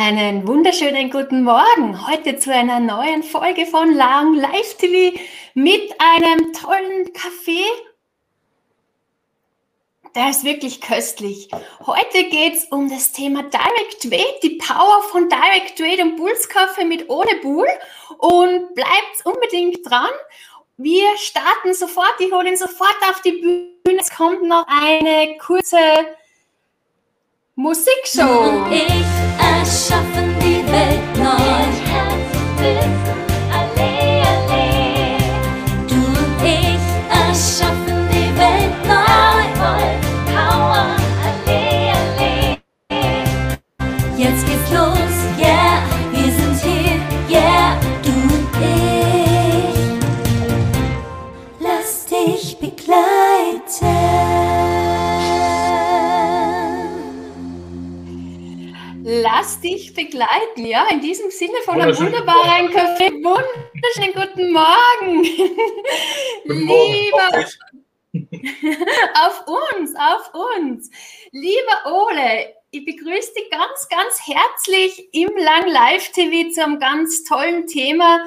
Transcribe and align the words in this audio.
Einen 0.00 0.46
wunderschönen 0.46 1.10
guten 1.10 1.42
Morgen. 1.42 2.06
Heute 2.08 2.36
zu 2.36 2.54
einer 2.54 2.78
neuen 2.78 3.24
Folge 3.24 3.66
von 3.66 3.92
Lang 3.96 4.34
Live 4.34 4.76
TV 4.76 5.18
mit 5.54 5.92
einem 5.98 6.52
tollen 6.52 7.12
Kaffee. 7.12 7.64
Der 10.14 10.30
ist 10.30 10.44
wirklich 10.44 10.80
köstlich. 10.80 11.48
Heute 11.84 12.22
geht 12.30 12.54
es 12.54 12.66
um 12.66 12.88
das 12.88 13.10
Thema 13.10 13.42
Direct 13.42 14.00
Trade, 14.00 14.38
die 14.44 14.60
Power 14.64 15.02
von 15.10 15.28
Direct 15.28 15.76
Trade 15.76 16.02
und 16.02 16.14
Bulls 16.16 16.48
Kaffee 16.48 16.84
mit 16.84 17.10
ohne 17.10 17.34
Bull. 17.42 17.66
Und 18.18 18.72
bleibt 18.76 19.24
unbedingt 19.24 19.84
dran. 19.84 20.10
Wir 20.76 21.08
starten 21.16 21.74
sofort. 21.74 22.14
Ich 22.20 22.30
hole 22.30 22.48
ihn 22.48 22.56
sofort 22.56 22.98
auf 23.10 23.20
die 23.22 23.32
Bühne. 23.32 23.98
Es 24.00 24.14
kommt 24.14 24.44
noch 24.44 24.64
eine 24.68 25.36
kurze 25.38 25.76
Musikshow. 27.56 28.64
Ich 28.70 29.27
erschaffen 29.68 30.34
die 30.40 30.64
Welt 30.72 31.18
neu. 31.18 31.77
Dich 59.78 59.94
begleiten, 59.94 60.66
ja, 60.66 60.88
in 60.90 61.00
diesem 61.00 61.30
Sinne 61.30 61.58
von 61.64 61.80
einem 61.80 61.96
wunderbaren 61.96 62.70
Kaffee. 62.72 63.12
Wunderschönen 63.12 64.12
guten 64.12 64.52
Morgen. 64.52 65.22
Guten 66.46 66.64
Morgen. 66.64 66.92
Lieber, 66.92 67.28
Auf 67.28 67.44
dich. 67.44 67.58
auf 69.14 69.44
uns, 69.46 69.94
auf 69.94 70.34
uns. 70.56 70.90
Lieber 71.30 72.08
Ole, 72.08 72.54
ich 72.70 72.84
begrüße 72.84 73.34
dich 73.34 73.50
ganz, 73.50 73.88
ganz 73.88 74.20
herzlich 74.26 75.08
im 75.12 75.30
Lang 75.36 75.68
Live 75.68 76.10
TV 76.10 76.50
zu 76.50 76.64
einem 76.64 76.80
ganz 76.80 77.22
tollen 77.24 77.66
Thema 77.66 78.20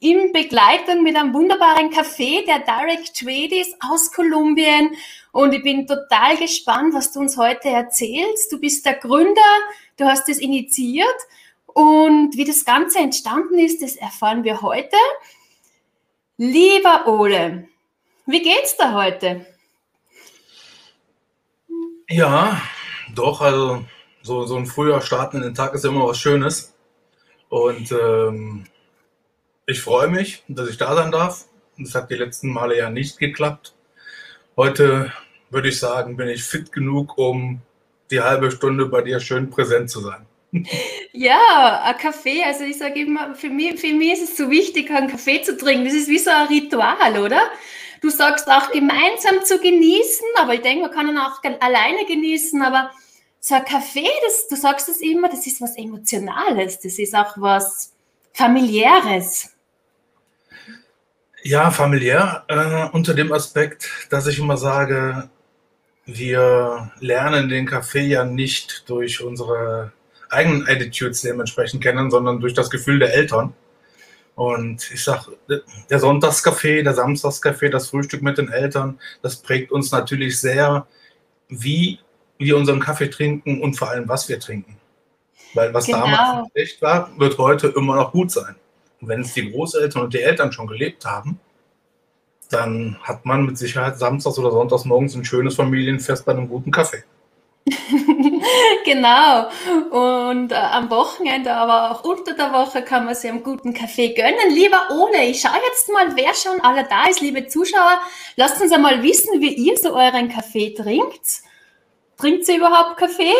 in 0.00 0.32
Begleitung 0.32 1.04
mit 1.04 1.14
einem 1.14 1.32
wunderbaren 1.32 1.90
Kaffee, 1.90 2.44
der 2.44 2.58
Direct 2.58 3.16
Trade 3.16 3.60
ist 3.60 3.76
aus 3.88 4.10
Kolumbien. 4.10 4.96
Und 5.30 5.54
ich 5.54 5.62
bin 5.62 5.86
total 5.86 6.36
gespannt, 6.36 6.92
was 6.92 7.12
du 7.12 7.20
uns 7.20 7.36
heute 7.36 7.68
erzählst. 7.68 8.50
Du 8.50 8.58
bist 8.58 8.84
der 8.84 8.94
Gründer, 8.94 9.40
du 9.96 10.04
hast 10.04 10.28
es 10.28 10.38
initiiert 10.38 11.06
und 11.66 12.36
wie 12.36 12.44
das 12.44 12.64
Ganze 12.64 12.98
entstanden 12.98 13.58
ist, 13.58 13.82
das 13.82 13.96
erfahren 13.96 14.44
wir 14.44 14.62
heute. 14.62 14.96
Lieber 16.36 17.06
Ole, 17.06 17.68
wie 18.26 18.42
geht's 18.42 18.76
dir 18.76 18.94
heute? 18.94 19.46
Ja, 22.08 22.60
doch, 23.14 23.40
also 23.40 23.84
so, 24.22 24.44
so 24.44 24.56
ein 24.56 24.66
früher 24.66 25.00
Starten 25.00 25.38
in 25.38 25.42
den 25.42 25.54
Tag 25.54 25.74
ist 25.74 25.84
immer 25.84 26.06
was 26.06 26.18
Schönes. 26.18 26.74
Und 27.48 27.92
ähm, 27.92 28.64
ich 29.66 29.80
freue 29.80 30.08
mich, 30.08 30.42
dass 30.48 30.68
ich 30.68 30.78
da 30.78 30.94
sein 30.94 31.12
darf. 31.12 31.46
Das 31.78 31.94
hat 31.94 32.10
die 32.10 32.16
letzten 32.16 32.52
Male 32.52 32.76
ja 32.76 32.90
nicht 32.90 33.18
geklappt. 33.18 33.74
Heute 34.56 35.12
würde 35.50 35.68
ich 35.68 35.78
sagen, 35.78 36.16
bin 36.16 36.28
ich 36.28 36.44
fit 36.44 36.72
genug, 36.72 37.18
um 37.18 37.62
die 38.12 38.20
halbe 38.20 38.50
Stunde 38.50 38.86
bei 38.86 39.02
dir 39.02 39.18
schön 39.18 39.50
präsent 39.50 39.90
zu 39.90 40.00
sein. 40.00 40.26
Ja, 41.12 41.82
ein 41.84 41.96
Kaffee, 41.96 42.44
also 42.44 42.64
ich 42.64 42.78
sage 42.78 43.00
immer, 43.00 43.34
für 43.34 43.48
mich, 43.48 43.80
für 43.80 43.92
mich 43.92 44.12
ist 44.12 44.30
es 44.30 44.36
so 44.36 44.50
wichtig, 44.50 44.90
einen 44.90 45.08
Kaffee 45.08 45.42
zu 45.42 45.56
trinken. 45.56 45.86
Das 45.86 45.94
ist 45.94 46.08
wie 46.08 46.18
so 46.18 46.30
ein 46.30 46.46
Ritual, 46.46 47.18
oder? 47.18 47.40
Du 48.02 48.10
sagst 48.10 48.48
auch 48.48 48.70
gemeinsam 48.70 49.44
zu 49.44 49.58
genießen, 49.58 50.26
aber 50.38 50.54
ich 50.54 50.60
denke, 50.60 50.82
man 50.82 50.90
kann 50.90 51.08
ihn 51.08 51.16
auch 51.16 51.40
alleine 51.60 52.04
genießen, 52.06 52.60
aber 52.60 52.90
so 53.40 53.54
ein 53.54 53.64
Kaffee, 53.64 54.08
das, 54.24 54.48
du 54.48 54.56
sagst 54.56 54.88
es 54.88 55.00
immer, 55.00 55.28
das 55.28 55.46
ist 55.46 55.60
was 55.60 55.76
Emotionales, 55.76 56.80
das 56.80 56.98
ist 56.98 57.14
auch 57.14 57.34
was 57.36 57.92
Familiäres. 58.32 59.52
Ja, 61.42 61.70
familiär, 61.70 62.44
äh, 62.48 62.88
unter 62.94 63.14
dem 63.14 63.32
Aspekt, 63.32 63.88
dass 64.10 64.26
ich 64.26 64.38
immer 64.38 64.56
sage, 64.56 65.28
wir 66.04 66.90
lernen 67.00 67.48
den 67.48 67.66
Kaffee 67.66 68.06
ja 68.06 68.24
nicht 68.24 68.88
durch 68.88 69.22
unsere 69.22 69.92
eigenen 70.30 70.66
Attitudes 70.66 71.20
dementsprechend 71.20 71.82
kennen, 71.82 72.10
sondern 72.10 72.40
durch 72.40 72.54
das 72.54 72.70
Gefühl 72.70 72.98
der 72.98 73.14
Eltern. 73.14 73.52
Und 74.34 74.90
ich 74.90 75.04
sag, 75.04 75.28
der 75.90 75.98
Sonntagskaffee, 75.98 76.82
der 76.82 76.94
Samstagskaffee, 76.94 77.68
das 77.68 77.90
Frühstück 77.90 78.22
mit 78.22 78.38
den 78.38 78.50
Eltern, 78.50 78.98
das 79.20 79.36
prägt 79.36 79.70
uns 79.70 79.92
natürlich 79.92 80.40
sehr, 80.40 80.86
wie 81.48 82.00
wir 82.38 82.56
unseren 82.56 82.80
Kaffee 82.80 83.08
trinken 83.08 83.60
und 83.60 83.74
vor 83.74 83.90
allem, 83.90 84.08
was 84.08 84.28
wir 84.28 84.40
trinken. 84.40 84.78
Weil 85.54 85.72
was 85.74 85.86
Genau. 85.86 86.00
damals 86.00 86.50
schlecht 86.52 86.80
war, 86.80 87.10
wird 87.18 87.36
heute 87.36 87.68
immer 87.68 87.96
noch 87.96 88.12
gut 88.12 88.30
sein. 88.30 88.56
Und 89.00 89.08
wenn 89.08 89.20
es 89.20 89.34
die 89.34 89.50
Großeltern 89.50 90.02
und 90.02 90.14
die 90.14 90.22
Eltern 90.22 90.50
schon 90.50 90.66
gelebt 90.66 91.04
haben, 91.04 91.38
dann 92.52 92.98
hat 93.02 93.24
man 93.24 93.46
mit 93.46 93.58
Sicherheit 93.58 93.98
samstags 93.98 94.38
oder 94.38 94.50
sonntags 94.50 94.84
morgens 94.84 95.14
ein 95.14 95.24
schönes 95.24 95.56
Familienfest 95.56 96.24
bei 96.24 96.32
einem 96.32 96.48
guten 96.48 96.70
Kaffee. 96.70 97.04
Genau. 98.84 99.48
Und 99.90 100.52
äh, 100.52 100.56
am 100.56 100.90
Wochenende, 100.90 101.54
aber 101.54 101.92
auch 101.92 102.04
unter 102.04 102.34
der 102.34 102.52
Woche 102.52 102.82
kann 102.82 103.04
man 103.04 103.14
sich 103.14 103.30
einen 103.30 103.42
guten 103.42 103.72
Kaffee 103.72 104.12
gönnen. 104.12 104.50
Lieber 104.50 104.88
Ole, 104.90 105.24
ich 105.24 105.40
schaue 105.40 105.60
jetzt 105.68 105.88
mal, 105.92 106.16
wer 106.16 106.34
schon 106.34 106.60
alle 106.60 106.84
da 106.84 107.06
ist. 107.08 107.20
Liebe 107.20 107.46
Zuschauer, 107.46 108.00
lasst 108.36 108.60
uns 108.60 108.72
einmal 108.72 109.02
wissen, 109.02 109.40
wie 109.40 109.54
ihr 109.54 109.76
so 109.76 109.94
euren 109.94 110.28
Kaffee 110.28 110.74
trinkt. 110.74 111.42
Trinkt 112.18 112.48
ihr 112.48 112.56
überhaupt 112.56 112.96
Kaffee? 112.96 113.34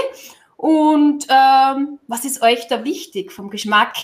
Und 0.56 1.26
ähm, 1.28 1.98
was 2.06 2.24
ist 2.24 2.42
euch 2.42 2.68
da 2.68 2.84
wichtig 2.84 3.32
vom 3.32 3.50
Geschmack 3.50 3.96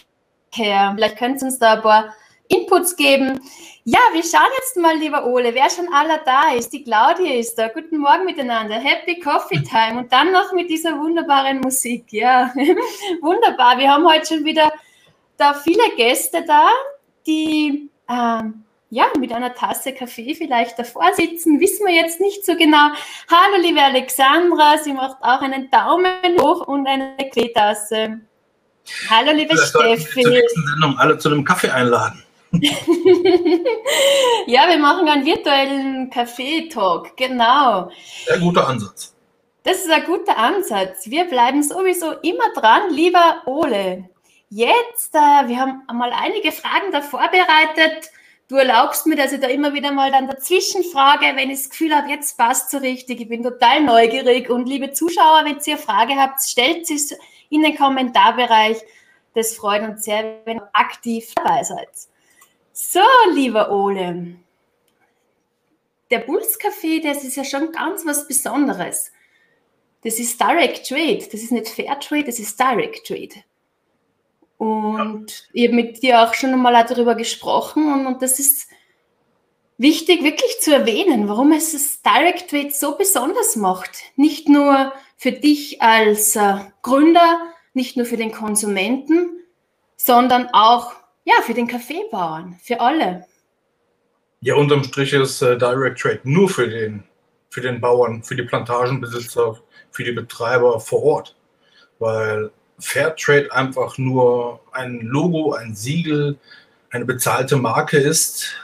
her? 0.52 0.92
Vielleicht 0.96 1.18
könnt 1.18 1.40
ihr 1.40 1.46
uns 1.46 1.58
da 1.58 1.74
ein 1.74 1.82
paar 1.82 2.14
Inputs 2.48 2.96
geben. 2.96 3.40
Ja, 3.90 4.00
wir 4.12 4.22
schauen 4.22 4.50
jetzt 4.58 4.76
mal, 4.76 4.98
lieber 4.98 5.24
Ole, 5.24 5.54
wer 5.54 5.70
schon 5.70 5.90
aller 5.90 6.18
da 6.18 6.52
ist. 6.52 6.70
Die 6.74 6.84
Claudia 6.84 7.40
ist 7.40 7.54
da. 7.54 7.68
Guten 7.68 7.96
Morgen 7.96 8.26
miteinander. 8.26 8.74
Happy 8.74 9.18
Coffee 9.18 9.62
Time. 9.62 10.00
Und 10.00 10.12
dann 10.12 10.30
noch 10.30 10.52
mit 10.52 10.68
dieser 10.68 10.98
wunderbaren 10.98 11.60
Musik. 11.60 12.04
Ja, 12.12 12.52
wunderbar. 13.22 13.78
Wir 13.78 13.90
haben 13.90 14.06
heute 14.06 14.26
schon 14.26 14.44
wieder 14.44 14.70
da 15.38 15.54
viele 15.54 15.84
Gäste 15.96 16.44
da, 16.46 16.68
die 17.26 17.88
ähm, 18.10 18.62
ja, 18.90 19.06
mit 19.18 19.32
einer 19.32 19.54
Tasse 19.54 19.94
Kaffee 19.94 20.34
vielleicht 20.34 20.78
davor 20.78 21.14
sitzen. 21.14 21.58
Wissen 21.58 21.86
wir 21.86 21.94
jetzt 21.94 22.20
nicht 22.20 22.44
so 22.44 22.56
genau. 22.56 22.90
Hallo, 23.30 23.62
liebe 23.62 23.80
Alexandra. 23.80 24.76
Sie 24.76 24.92
macht 24.92 25.16
auch 25.22 25.40
einen 25.40 25.70
Daumen 25.70 26.38
hoch 26.38 26.68
und 26.68 26.86
eine 26.86 27.16
Kaffeetasse. 27.16 28.20
Hallo, 29.08 29.32
liebe 29.32 29.54
wir 29.54 29.56
zur 29.56 29.96
Steffi. 29.96 30.28
nächsten 30.28 30.66
Sendung 30.66 30.98
alle 30.98 31.16
zu 31.16 31.30
einem 31.30 31.42
Kaffee 31.42 31.70
einladen. 31.70 32.22
Ja, 34.46 34.66
wir 34.66 34.78
machen 34.78 35.06
einen 35.06 35.26
virtuellen 35.26 36.08
Kaffee-Talk, 36.08 37.16
genau. 37.18 37.90
Sehr 38.24 38.38
guter 38.38 38.66
Ansatz. 38.66 39.14
Das 39.62 39.84
ist 39.84 39.90
ein 39.90 40.04
guter 40.06 40.38
Ansatz. 40.38 41.10
Wir 41.10 41.26
bleiben 41.26 41.62
sowieso 41.62 42.12
immer 42.22 42.50
dran, 42.54 42.88
lieber 42.88 43.42
Ole. 43.44 44.08
Jetzt, 44.48 45.14
äh, 45.14 45.48
wir 45.48 45.58
haben 45.58 45.82
mal 45.92 46.12
einige 46.14 46.52
Fragen 46.52 46.90
da 46.92 47.02
vorbereitet. 47.02 48.10
Du 48.48 48.56
erlaubst 48.56 49.06
mir, 49.06 49.16
dass 49.16 49.32
ich 49.32 49.40
da 49.40 49.48
immer 49.48 49.74
wieder 49.74 49.92
mal 49.92 50.10
dann 50.10 50.26
dazwischen 50.26 50.82
frage, 50.82 51.26
wenn 51.34 51.50
ich 51.50 51.58
das 51.58 51.70
Gefühl 51.70 51.94
habe, 51.94 52.08
jetzt 52.08 52.38
passt 52.38 52.70
so 52.70 52.78
richtig. 52.78 53.20
Ich 53.20 53.28
bin 53.28 53.42
total 53.42 53.82
neugierig. 53.82 54.48
Und 54.48 54.66
liebe 54.66 54.92
Zuschauer, 54.92 55.44
wenn 55.44 55.58
ihr 55.58 55.74
eine 55.74 55.76
Frage 55.76 56.16
habt, 56.16 56.42
stellt 56.42 56.86
sie 56.86 57.16
in 57.50 57.62
den 57.62 57.76
Kommentarbereich. 57.76 58.78
Das 59.34 59.54
freut 59.54 59.82
uns 59.82 60.04
sehr, 60.04 60.40
wenn 60.46 60.56
ihr 60.56 60.70
aktiv 60.72 61.34
dabei 61.34 61.62
seid. 61.62 61.90
So, 62.80 63.00
lieber 63.32 63.72
Ole. 63.72 64.36
Der 66.12 66.20
Bulls 66.20 66.60
Kaffee, 66.60 67.00
das 67.00 67.24
ist 67.24 67.34
ja 67.34 67.42
schon 67.42 67.72
ganz 67.72 68.06
was 68.06 68.28
Besonderes. 68.28 69.10
Das 70.04 70.20
ist 70.20 70.40
Direct 70.40 70.86
Trade. 70.86 71.26
Das 71.30 71.42
ist 71.42 71.50
nicht 71.50 71.68
Fair 71.68 71.98
Trade, 71.98 72.22
das 72.22 72.38
ist 72.38 72.58
Direct 72.58 73.04
Trade. 73.04 73.42
Und 74.58 75.48
ich 75.52 75.66
habe 75.66 75.74
mit 75.74 76.04
dir 76.04 76.22
auch 76.22 76.34
schon 76.34 76.52
einmal 76.52 76.72
darüber 76.86 77.16
gesprochen 77.16 77.92
und, 77.92 78.06
und 78.06 78.22
das 78.22 78.38
ist 78.38 78.68
wichtig 79.76 80.22
wirklich 80.22 80.60
zu 80.60 80.72
erwähnen, 80.72 81.28
warum 81.28 81.50
es 81.50 81.72
das 81.72 82.00
Direct 82.02 82.48
Trade 82.48 82.70
so 82.70 82.96
besonders 82.96 83.56
macht. 83.56 84.04
Nicht 84.14 84.48
nur 84.48 84.92
für 85.16 85.32
dich 85.32 85.82
als 85.82 86.36
äh, 86.36 86.58
Gründer, 86.82 87.40
nicht 87.74 87.96
nur 87.96 88.06
für 88.06 88.16
den 88.16 88.30
Konsumenten, 88.30 89.30
sondern 89.96 90.48
auch 90.52 90.97
ja, 91.28 91.42
für 91.42 91.52
den 91.52 91.66
Kaffeebauern, 91.66 92.58
für 92.62 92.80
alle. 92.80 93.26
Ja, 94.40 94.54
unterm 94.54 94.82
Strich 94.82 95.12
ist 95.12 95.42
äh, 95.42 95.58
Direct 95.58 96.00
Trade 96.00 96.20
nur 96.22 96.48
für 96.48 96.66
den, 96.66 97.04
für 97.50 97.60
den 97.60 97.80
Bauern, 97.80 98.22
für 98.22 98.34
die 98.34 98.44
Plantagenbesitzer, 98.44 99.58
für 99.90 100.04
die 100.04 100.12
Betreiber 100.12 100.80
vor 100.80 101.02
Ort. 101.02 101.36
Weil 101.98 102.50
Fairtrade 102.78 103.52
einfach 103.52 103.98
nur 103.98 104.60
ein 104.72 105.00
Logo, 105.00 105.52
ein 105.52 105.74
Siegel, 105.74 106.38
eine 106.90 107.04
bezahlte 107.04 107.56
Marke 107.56 107.98
ist, 107.98 108.54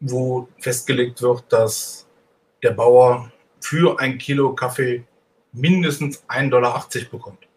wo 0.00 0.48
festgelegt 0.58 1.22
wird, 1.22 1.44
dass 1.48 2.06
der 2.62 2.72
Bauer 2.72 3.32
für 3.60 3.98
ein 3.98 4.18
Kilo 4.18 4.54
Kaffee 4.54 5.04
mindestens 5.52 6.22
1,80 6.28 6.50
Dollar 6.50 6.86
bekommt. 7.10 7.48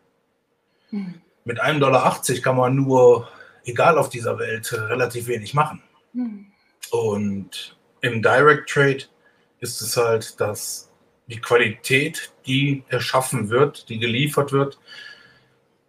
Hm. 0.92 1.16
Mit 1.44 1.62
1,80 1.62 1.80
Dollar 1.80 2.22
kann 2.42 2.56
man 2.56 2.76
nur, 2.76 3.28
egal 3.68 3.98
auf 3.98 4.10
dieser 4.10 4.40
Welt, 4.40 4.72
relativ 4.74 5.28
wenig 5.28 5.54
machen. 5.54 5.84
Hm. 6.14 6.48
Und 6.92 7.78
im 8.02 8.22
Direct 8.22 8.69
Trade 8.69 9.04
ist 9.60 9.81
es 9.81 9.98
halt, 9.98 10.40
dass 10.40 10.92
die 11.28 11.40
Qualität, 11.40 12.31
die 12.46 12.84
erschaffen 12.88 13.50
wird, 13.50 13.90
die 13.90 14.00
geliefert 14.00 14.52
wird, 14.52 14.80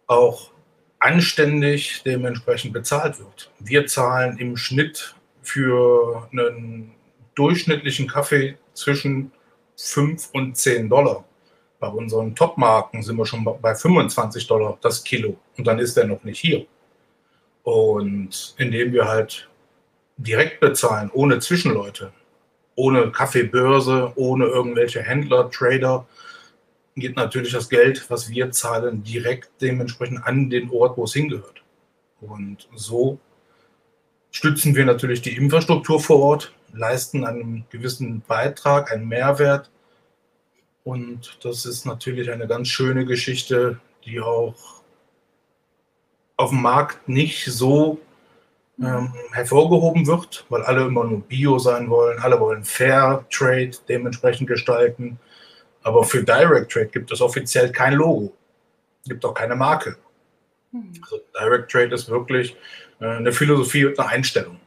auch 0.07 0.51
anständig 0.99 2.03
dementsprechend 2.03 2.73
bezahlt 2.73 3.19
wird. 3.19 3.51
Wir 3.59 3.87
zahlen 3.87 4.37
im 4.37 4.57
Schnitt 4.57 5.15
für 5.41 6.27
einen 6.31 6.93
durchschnittlichen 7.35 8.07
Kaffee 8.07 8.57
zwischen 8.73 9.31
5 9.77 10.31
und 10.33 10.57
10 10.57 10.89
Dollar. 10.89 11.23
Bei 11.79 11.87
unseren 11.87 12.35
Top-Marken 12.35 13.01
sind 13.01 13.15
wir 13.15 13.25
schon 13.25 13.45
bei 13.45 13.73
25 13.73 14.45
Dollar 14.47 14.77
das 14.81 15.01
Kilo 15.01 15.37
und 15.57 15.65
dann 15.65 15.79
ist 15.79 15.95
er 15.95 16.05
noch 16.05 16.21
nicht 16.25 16.39
hier. 16.39 16.65
Und 17.63 18.55
indem 18.57 18.93
wir 18.93 19.07
halt 19.07 19.49
direkt 20.17 20.59
bezahlen, 20.59 21.09
ohne 21.13 21.39
Zwischenleute, 21.39 22.11
ohne 22.75 23.11
Kaffeebörse, 23.11 24.13
ohne 24.15 24.45
irgendwelche 24.45 25.01
Händler, 25.01 25.49
Trader, 25.51 26.07
geht 26.95 27.15
natürlich 27.15 27.53
das 27.53 27.69
Geld, 27.69 28.09
was 28.09 28.29
wir 28.29 28.51
zahlen, 28.51 29.03
direkt 29.03 29.49
dementsprechend 29.61 30.25
an 30.25 30.49
den 30.49 30.69
Ort, 30.69 30.97
wo 30.97 31.03
es 31.05 31.13
hingehört. 31.13 31.61
Und 32.21 32.67
so 32.75 33.19
stützen 34.31 34.75
wir 34.75 34.85
natürlich 34.85 35.21
die 35.21 35.35
Infrastruktur 35.35 35.99
vor 35.99 36.19
Ort, 36.19 36.53
leisten 36.73 37.25
einen 37.25 37.65
gewissen 37.69 38.21
Beitrag, 38.27 38.91
einen 38.91 39.07
Mehrwert. 39.07 39.71
Und 40.83 41.39
das 41.43 41.65
ist 41.65 41.85
natürlich 41.85 42.31
eine 42.31 42.47
ganz 42.47 42.67
schöne 42.67 43.05
Geschichte, 43.05 43.79
die 44.05 44.19
auch 44.19 44.78
auf 46.39 46.51
dem 46.51 46.61
Markt 46.61 47.09
nicht 47.09 47.45
so 47.45 47.99
ähm, 48.81 49.13
hervorgehoben 49.33 50.07
wird, 50.07 50.45
weil 50.47 50.61
alle 50.61 50.85
immer 50.85 51.03
nur 51.03 51.19
Bio 51.19 51.59
sein 51.59 51.89
wollen, 51.89 52.17
alle 52.19 52.39
wollen 52.39 52.63
Fair 52.63 53.25
Trade 53.29 53.71
dementsprechend 53.89 54.47
gestalten. 54.47 55.19
Aber 55.83 56.05
für 56.05 56.23
Direct 56.23 56.71
Trade 56.71 56.87
gibt 56.87 57.11
es 57.11 57.19
offiziell 57.19 57.73
kein 57.73 57.93
Logo, 57.93 58.31
gibt 59.05 59.25
auch 59.25 59.33
keine 59.33 59.57
Marke. 59.57 59.97
Hm. 60.71 60.93
Also 61.01 61.19
Direct 61.37 61.69
Trade 61.69 61.93
ist 61.93 62.07
wirklich 62.07 62.55
äh, 63.01 63.05
eine 63.05 63.33
Philosophie 63.33 63.85
und 63.85 63.99
eine 63.99 64.07
Einstellung. 64.07 64.57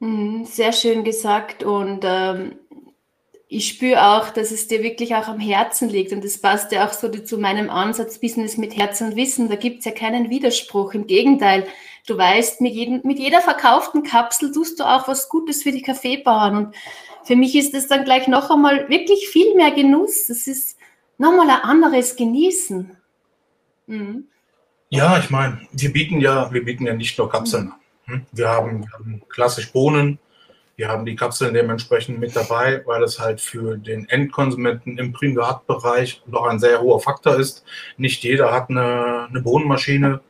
Hm, 0.00 0.44
sehr 0.44 0.74
schön 0.74 1.04
gesagt 1.04 1.64
und 1.64 2.00
ähm, 2.04 2.56
ich 3.52 3.68
spüre 3.68 4.02
auch, 4.02 4.30
dass 4.30 4.50
es 4.50 4.66
dir 4.66 4.82
wirklich 4.82 5.14
auch 5.14 5.28
am 5.28 5.38
Herzen 5.38 5.90
liegt 5.90 6.12
und 6.12 6.24
das 6.24 6.38
passt 6.38 6.72
ja 6.72 6.88
auch 6.88 6.92
so 6.92 7.08
zu 7.10 7.36
meinem 7.36 7.68
Ansatz 7.68 8.18
Business 8.18 8.56
mit 8.56 8.76
Herz 8.76 9.02
und 9.02 9.14
Wissen. 9.14 9.50
Da 9.50 9.56
gibt 9.56 9.80
es 9.80 9.84
ja 9.84 9.90
keinen 9.92 10.30
Widerspruch. 10.30 10.94
Im 10.94 11.06
Gegenteil, 11.06 11.66
du 12.06 12.16
weißt, 12.16 12.62
mit, 12.62 12.72
jedem, 12.72 13.02
mit 13.04 13.18
jeder 13.18 13.42
verkauften 13.42 14.04
Kapsel 14.04 14.52
tust 14.52 14.80
du 14.80 14.84
auch 14.84 15.06
was 15.06 15.28
Gutes 15.28 15.62
für 15.62 15.70
die 15.70 15.82
Kaffeebauern 15.82 16.56
und 16.56 16.74
für 17.24 17.36
mich 17.36 17.54
ist 17.54 17.74
es 17.74 17.88
dann 17.88 18.04
gleich 18.04 18.26
noch 18.26 18.50
einmal 18.50 18.88
wirklich 18.88 19.28
viel 19.28 19.54
mehr 19.54 19.70
Genuss. 19.70 20.28
Das 20.28 20.46
ist 20.46 20.78
nochmal 21.18 21.50
ein 21.50 21.62
anderes 21.62 22.16
Genießen. 22.16 22.96
Mhm. 23.86 24.28
Ja, 24.88 25.18
ich 25.18 25.28
meine, 25.28 25.60
wir 25.72 25.92
bieten 25.92 26.20
ja, 26.20 26.50
wir 26.52 26.64
bieten 26.64 26.86
ja 26.86 26.94
nicht 26.94 27.18
nur 27.18 27.28
Kapseln. 27.28 27.72
Mhm. 28.06 28.26
Wir 28.32 28.48
haben, 28.48 28.82
wir 28.82 28.92
haben 28.92 29.22
klassisch 29.28 29.70
Bohnen, 29.72 30.18
wir 30.76 30.88
haben 30.88 31.04
die 31.04 31.16
Kapseln 31.16 31.54
dementsprechend 31.54 32.18
mit 32.18 32.34
dabei, 32.34 32.82
weil 32.86 33.02
es 33.02 33.20
halt 33.20 33.40
für 33.40 33.76
den 33.76 34.08
Endkonsumenten 34.08 34.98
im 34.98 35.12
Privatbereich 35.12 36.22
doch 36.26 36.46
ein 36.46 36.58
sehr 36.58 36.80
hoher 36.80 37.00
Faktor 37.00 37.36
ist. 37.36 37.64
Nicht 37.98 38.22
jeder 38.22 38.52
hat 38.52 38.70
eine, 38.70 39.26
eine 39.28 39.42
Bohnenmaschine. 39.42 40.20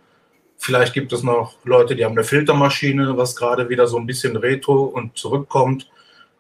Vielleicht 0.59 0.94
gibt 0.94 1.12
es 1.12 1.23
noch 1.23 1.55
Leute, 1.65 1.94
die 1.94 2.05
haben 2.05 2.12
eine 2.12 2.25
Filtermaschine, 2.25 3.17
was 3.17 3.37
gerade 3.37 3.69
wieder 3.69 3.87
so 3.87 3.99
ein 3.99 4.06
bisschen 4.06 4.37
retro 4.37 4.83
und 4.85 5.17
zurückkommt. 5.17 5.91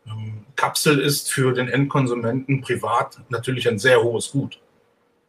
Ähm, 0.06 0.46
Kapsel 0.56 0.98
ist 1.00 1.32
für 1.32 1.52
den 1.52 1.68
Endkonsumenten 1.68 2.60
privat 2.60 3.20
natürlich 3.28 3.68
ein 3.68 3.78
sehr 3.78 4.02
hohes 4.02 4.32
Gut. 4.32 4.60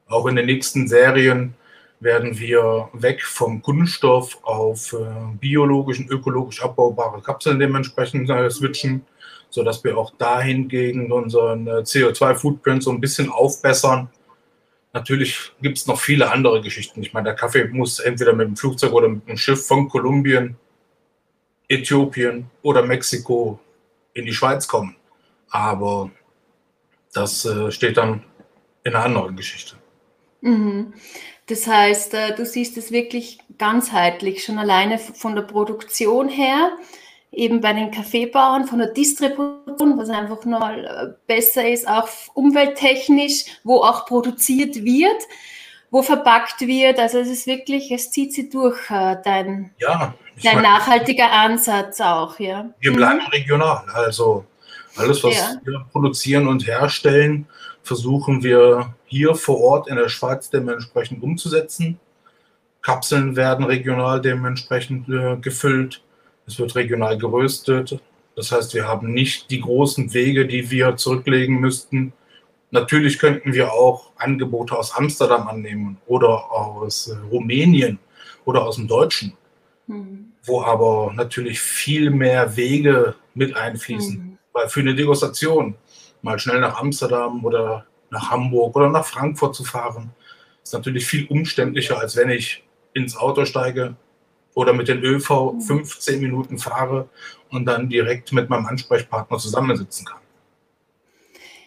Auch 0.08 0.26
in 0.28 0.36
den 0.36 0.48
nächsten 0.48 0.88
Serien 0.88 1.56
werden 2.04 2.38
wir 2.38 2.90
weg 2.94 3.24
vom 3.24 3.62
Kunststoff 3.62 4.38
auf 4.44 4.94
äh, 4.94 5.36
biologisch 5.40 6.00
und 6.00 6.10
ökologisch 6.10 6.62
abbaubare 6.62 7.22
Kapseln 7.22 7.60
dementsprechend 7.60 8.30
äh, 8.30 8.50
switchen, 8.50 9.06
sodass 9.50 9.84
wir 9.84 9.98
auch 9.98 10.12
dahingegen 10.18 11.12
unseren 11.12 11.68
äh, 11.68 11.72
CO2-Footprint 11.82 12.84
so 12.84 12.92
ein 12.92 13.00
bisschen 13.00 13.30
aufbessern. 13.30 14.10
Natürlich 14.92 15.52
gibt 15.62 15.78
es 15.78 15.88
noch 15.88 16.00
viele 16.00 16.32
andere 16.32 16.62
Geschichten. 16.62 17.02
Ich 17.02 17.14
meine, 17.14 17.26
der 17.26 17.36
Kaffee 17.36 17.66
muss 17.66 18.00
entweder 18.00 18.34
mit 18.34 18.48
dem 18.48 18.58
Flugzeug 18.58 18.94
oder 18.94 19.10
mit 19.10 19.28
dem 19.28 19.38
Schiff 19.38 19.66
von 19.66 19.90
Kolumbien, 19.90 20.56
Äthiopien 21.68 22.50
oder 22.62 22.84
Mexiko 22.84 23.60
in 24.14 24.26
die 24.26 24.34
Schweiz 24.34 24.68
kommen. 24.68 24.96
Aber 25.50 26.12
das 27.14 27.46
äh, 27.46 27.72
steht 27.72 27.98
dann 27.98 28.24
in 28.84 28.94
einer 28.94 29.06
anderen 29.06 29.36
Geschichte. 29.36 29.76
Mhm. 30.42 30.94
Das 31.48 31.68
heißt, 31.68 32.14
äh, 32.14 32.36
du 32.36 32.46
siehst 32.46 32.78
es 32.78 32.92
wirklich 32.92 33.40
ganzheitlich, 33.58 34.44
schon 34.44 34.60
alleine 34.60 34.98
von 34.98 35.36
der 35.36 35.44
Produktion 35.44 36.30
her, 36.30 36.72
eben 37.32 37.62
bei 37.62 37.74
den 37.74 37.92
Kaffeebauern, 37.92 38.66
von 38.66 38.80
der 38.80 38.90
Distribution, 38.90 39.98
was 39.98 40.10
einfach 40.10 40.46
mal 40.46 40.86
äh, 40.86 41.14
besser 41.28 41.68
ist, 41.68 41.88
auch 41.88 42.08
umwelttechnisch, 42.34 43.46
wo 43.64 43.78
auch 43.78 44.06
produziert 44.06 44.84
wird, 44.84 45.22
wo 45.92 46.02
verpackt 46.02 46.62
wird. 46.62 47.00
Also 47.00 47.20
es 47.20 47.30
ist 47.30 47.48
wirklich, 47.48 47.92
es 47.92 48.12
zieht 48.12 48.34
sie 48.34 48.50
durch, 48.50 48.90
äh, 48.90 49.18
dein, 49.24 49.72
ja, 49.80 50.14
dein 50.42 50.56
meine, 50.56 50.68
nachhaltiger 50.68 51.32
Ansatz 51.32 52.00
auch. 52.00 52.40
Ja. 52.40 52.70
Wir 52.80 52.92
mhm. 52.92 52.96
bleiben 52.96 53.22
regional, 53.32 53.84
also 53.94 54.46
alles, 54.96 55.24
was 55.24 55.36
ja. 55.36 55.56
wir 55.64 55.86
produzieren 55.92 56.48
und 56.48 56.68
herstellen, 56.68 57.48
versuchen 57.84 58.44
wir 58.44 58.96
hier 59.06 59.36
vor 59.36 59.60
Ort 59.62 59.88
in 59.88 59.98
der 59.98 60.10
Schweiz 60.10 60.50
dementsprechend 60.50 61.22
umzusetzen. 61.22 62.00
Kapseln 62.82 63.36
werden 63.36 63.66
regional 63.66 64.22
dementsprechend 64.22 65.08
äh, 65.10 65.38
gefüllt. 65.38 66.02
Es 66.48 66.58
wird 66.60 66.76
regional 66.76 67.18
geröstet. 67.18 68.00
Das 68.36 68.52
heißt, 68.52 68.74
wir 68.74 68.88
haben 68.88 69.14
nicht 69.14 69.52
die 69.52 69.62
großen 69.62 70.14
Wege, 70.14 70.48
die 70.48 70.72
wir 70.72 70.98
zurücklegen 70.98 71.60
müssten. 71.60 72.14
Natürlich 72.72 73.20
könnten 73.20 73.54
wir 73.54 73.72
auch 73.72 74.12
Angebote 74.18 74.76
aus 74.76 74.96
Amsterdam 74.96 75.48
annehmen 75.48 75.98
oder 76.08 76.52
aus 76.52 77.08
äh, 77.08 77.16
Rumänien 77.32 78.00
oder 78.46 78.64
aus 78.64 78.78
dem 78.78 78.88
Deutschen, 78.88 79.34
mhm. 79.88 80.32
wo 80.44 80.62
aber 80.64 81.14
natürlich 81.14 81.60
viel 81.60 82.10
mehr 82.10 82.56
Wege 82.56 83.16
mit 83.34 83.56
einfließen. 83.56 84.16
Mhm. 84.18 84.38
Weil 84.54 84.70
für 84.70 84.80
eine 84.80 84.96
Degustation 84.96 85.76
mal 86.24 86.40
schnell 86.40 86.60
nach 86.60 86.80
Amsterdam 86.80 87.46
oder 87.46 87.86
nach 88.10 88.32
Hamburg 88.32 88.76
oder 88.76 88.90
nach 88.90 89.06
Frankfurt 89.06 89.56
zu 89.56 89.64
fahren, 89.64 90.12
ist 90.64 90.74
natürlich 90.74 91.06
viel 91.06 91.28
umständlicher, 91.28 92.00
als 92.00 92.16
wenn 92.16 92.30
ich 92.30 92.64
ins 92.94 93.16
Auto 93.16 93.46
steige 93.46 93.96
oder 94.56 94.74
mit 94.74 94.88
den 94.88 95.04
ÖV 95.04 95.56
15 95.60 96.22
Minuten 96.22 96.58
fahre 96.58 97.10
und 97.50 97.66
dann 97.66 97.90
direkt 97.90 98.32
mit 98.32 98.50
meinem 98.50 98.66
Ansprechpartner 98.66 99.38
zusammensitzen 99.38 100.06
kann. 100.06 100.20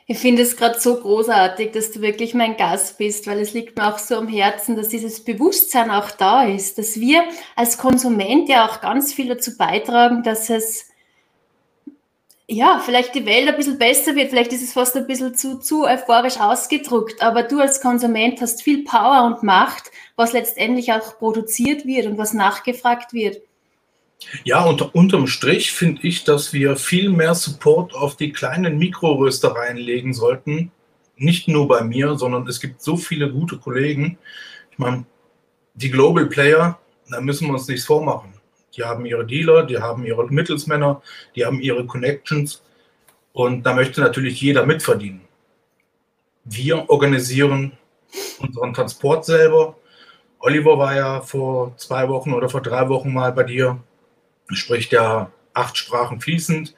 Ich 0.09 0.19
finde 0.19 0.43
es 0.43 0.57
gerade 0.57 0.79
so 0.79 1.01
großartig, 1.01 1.73
dass 1.73 1.91
du 1.91 2.01
wirklich 2.01 2.33
mein 2.33 2.57
Gast 2.57 2.97
bist, 2.97 3.27
weil 3.27 3.41
es 3.41 3.55
liegt 3.55 3.77
mir 3.77 3.93
auch 3.93 3.99
so 3.99 4.15
am 4.17 4.29
Herzen, 4.29 4.77
dass 4.77 4.89
dieses 4.89 5.25
Bewusstsein 5.25 5.91
auch 5.91 6.13
da 6.13 6.45
ist, 6.45 6.79
dass 6.79 7.01
wir 7.01 7.25
als 7.57 7.77
Konsument 7.77 8.49
ja 8.49 8.69
auch 8.69 8.81
ganz 8.81 9.13
viel 9.13 9.27
dazu 9.27 9.57
beitragen, 9.57 10.23
dass 10.23 10.49
es 10.49 10.91
ja, 12.49 12.81
vielleicht 12.85 13.15
die 13.15 13.27
Welt 13.27 13.49
ein 13.49 13.57
bisschen 13.57 13.79
besser 13.79 14.15
wird, 14.15 14.31
vielleicht 14.31 14.53
ist 14.53 14.63
es 14.63 14.73
fast 14.73 14.97
ein 14.97 15.07
bisschen 15.07 15.35
zu, 15.35 15.59
zu 15.59 15.85
euphorisch 15.85 16.39
ausgedrückt, 16.39 17.21
aber 17.21 17.43
du 17.43 17.59
als 17.59 17.81
Konsument 17.81 18.41
hast 18.41 18.63
viel 18.63 18.85
Power 18.85 19.25
und 19.25 19.43
Macht, 19.43 19.91
was 20.15 20.33
letztendlich 20.33 20.93
auch 20.93 21.19
produziert 21.19 21.85
wird 21.87 22.07
und 22.07 22.19
was 22.19 22.33
nachgefragt 22.33 23.13
wird. 23.13 23.39
Ja, 24.45 24.65
und 24.65 24.95
unterm 24.95 25.27
Strich 25.27 25.73
finde 25.73 26.07
ich, 26.07 26.25
dass 26.25 26.53
wir 26.53 26.77
viel 26.77 27.11
mehr 27.11 27.35
Support 27.35 27.95
auf 27.95 28.17
die 28.17 28.33
kleinen 28.33 28.79
Mikroröstereien 28.79 29.77
legen 29.77 30.15
sollten. 30.15 30.71
Nicht 31.17 31.49
nur 31.49 31.69
bei 31.69 31.83
mir, 31.83 32.17
sondern 32.17 32.47
es 32.47 32.61
gibt 32.61 32.81
so 32.81 32.97
viele 32.97 33.31
gute 33.31 33.59
Kollegen. 33.59 34.19
Ich 34.71 34.79
meine, 34.79 35.05
die 35.75 35.91
Global 35.91 36.27
Player, 36.27 36.79
da 37.11 37.21
müssen 37.21 37.49
wir 37.49 37.55
uns 37.55 37.69
nichts 37.69 37.85
vormachen 37.85 38.36
die 38.77 38.85
haben 38.85 39.07
ihre 39.07 39.27
Dealer, 39.27 39.65
die 39.65 39.79
haben 39.79 40.05
ihre 40.05 40.27
Mittelsmänner, 40.27 41.03
die 41.35 41.45
haben 41.45 41.61
ihre 41.61 41.87
Connections 41.87 42.63
und 43.33 43.65
da 43.65 43.75
möchte 43.75 44.01
natürlich 44.01 44.41
jeder 44.41 44.67
mitverdienen. 44.67 45.23
Wir 46.45 46.89
organisieren 46.89 47.73
unseren 48.39 48.73
Transport 48.73 49.25
selber. 49.25 49.77
Oliver 50.39 50.79
war 50.79 50.95
ja 50.95 51.21
vor 51.21 51.77
zwei 51.77 52.09
Wochen 52.09 52.33
oder 52.33 52.49
vor 52.49 52.63
drei 52.63 52.89
Wochen 52.89 53.13
mal 53.13 53.33
bei 53.33 53.43
dir, 53.43 53.79
spricht 54.53 54.93
ja 54.93 55.31
acht 55.55 55.77
Sprachen 55.77 56.21
fließend. 56.21 56.75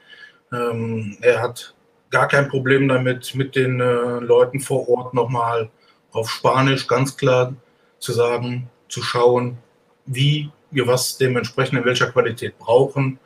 Ähm, 0.53 1.19
er 1.21 1.43
hat 1.43 1.75
gar 2.11 2.29
kein 2.29 2.49
Problem 2.49 2.89
damit, 2.89 3.35
mit 3.35 3.57
den 3.57 3.81
äh, 3.81 4.21
Leuten 4.21 4.61
vor 4.61 4.89
Ort 4.89 5.15
nochmal 5.15 5.71
auf 6.13 6.31
Spanisch 6.31 6.87
ganz 6.87 7.17
klar 7.17 7.55
zu 7.99 8.13
sagen, 8.13 8.71
zu 8.89 9.03
schauen, 9.03 9.59
wie 10.07 10.51
wir 10.71 10.87
was 10.87 11.19
dementsprechend 11.19 11.79
in 11.79 11.85
welcher 11.85 12.11
Qualität 12.11 12.59
brauchen. 12.59 13.19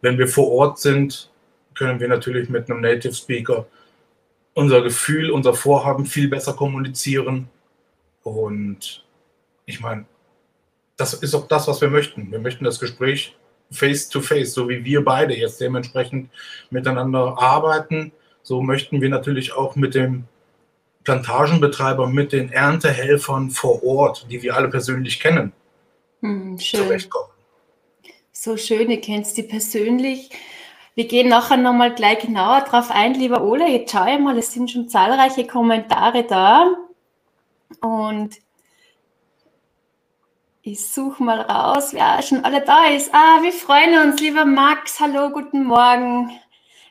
Wenn 0.00 0.18
wir 0.18 0.28
vor 0.28 0.50
Ort 0.50 0.78
sind, 0.78 1.30
können 1.74 2.00
wir 2.00 2.08
natürlich 2.08 2.48
mit 2.48 2.70
einem 2.70 2.80
Native 2.80 3.14
Speaker 3.14 3.66
unser 4.54 4.82
Gefühl, 4.82 5.30
unser 5.30 5.54
Vorhaben 5.54 6.06
viel 6.06 6.28
besser 6.28 6.52
kommunizieren. 6.52 7.48
Und 8.22 9.04
ich 9.66 9.80
meine, 9.80 10.06
das 10.96 11.14
ist 11.14 11.34
auch 11.34 11.48
das, 11.48 11.66
was 11.66 11.80
wir 11.80 11.90
möchten. 11.90 12.30
Wir 12.30 12.38
möchten 12.38 12.64
das 12.64 12.78
Gespräch 12.78 13.36
face 13.70 14.08
to 14.08 14.20
face, 14.20 14.54
so 14.54 14.68
wie 14.68 14.84
wir 14.84 15.04
beide 15.04 15.36
jetzt 15.36 15.60
dementsprechend 15.60 16.30
miteinander 16.70 17.36
arbeiten. 17.38 18.12
So 18.42 18.62
möchten 18.62 19.00
wir 19.00 19.08
natürlich 19.08 19.54
auch 19.54 19.74
mit 19.74 19.94
dem 19.94 20.24
Plantagenbetreiber, 21.02 22.08
mit 22.08 22.32
den 22.32 22.50
Erntehelfern 22.50 23.50
vor 23.50 23.82
Ort, 23.84 24.26
die 24.30 24.42
wir 24.42 24.56
alle 24.56 24.68
persönlich 24.68 25.20
kennen, 25.20 25.52
hm, 26.24 26.58
schön. 26.58 27.04
So 28.32 28.56
schön, 28.56 28.90
ihr 28.90 29.00
kennt 29.00 29.36
die 29.36 29.42
persönlich. 29.42 30.30
Wir 30.94 31.06
gehen 31.06 31.28
nachher 31.28 31.58
nochmal 31.58 31.94
gleich 31.94 32.20
genauer 32.20 32.62
drauf 32.62 32.90
ein, 32.90 33.12
lieber 33.12 33.42
Ole. 33.42 33.68
Jetzt 33.68 33.92
schau 33.92 34.06
ich 34.06 34.18
mal, 34.18 34.38
es 34.38 34.52
sind 34.52 34.70
schon 34.70 34.88
zahlreiche 34.88 35.46
Kommentare 35.46 36.24
da. 36.24 36.74
Und 37.82 38.36
ich 40.62 40.86
suche 40.86 41.22
mal 41.22 41.42
raus, 41.42 41.92
wer 41.92 42.22
schon 42.22 42.42
alle 42.42 42.62
da 42.62 42.86
ist. 42.86 43.12
Ah, 43.12 43.42
wir 43.42 43.52
freuen 43.52 44.08
uns, 44.08 44.18
lieber 44.18 44.46
Max. 44.46 44.98
Hallo, 45.00 45.28
guten 45.28 45.64
Morgen. 45.64 46.30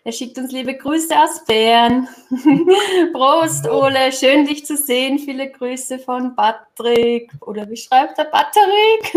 Er 0.05 0.11
schickt 0.11 0.37
uns 0.37 0.51
liebe 0.51 0.73
Grüße 0.73 1.17
aus 1.17 1.45
Bern. 1.45 2.09
Prost, 3.13 3.69
Ole. 3.69 4.11
Schön, 4.11 4.45
dich 4.45 4.65
zu 4.65 4.75
sehen. 4.75 5.17
Viele 5.17 5.49
Grüße 5.49 5.97
von 5.97 6.35
Patrick. 6.35 7.31
Oder 7.39 7.69
wie 7.69 7.77
schreibt 7.77 8.19
er 8.19 8.25
Patrick? 8.25 9.13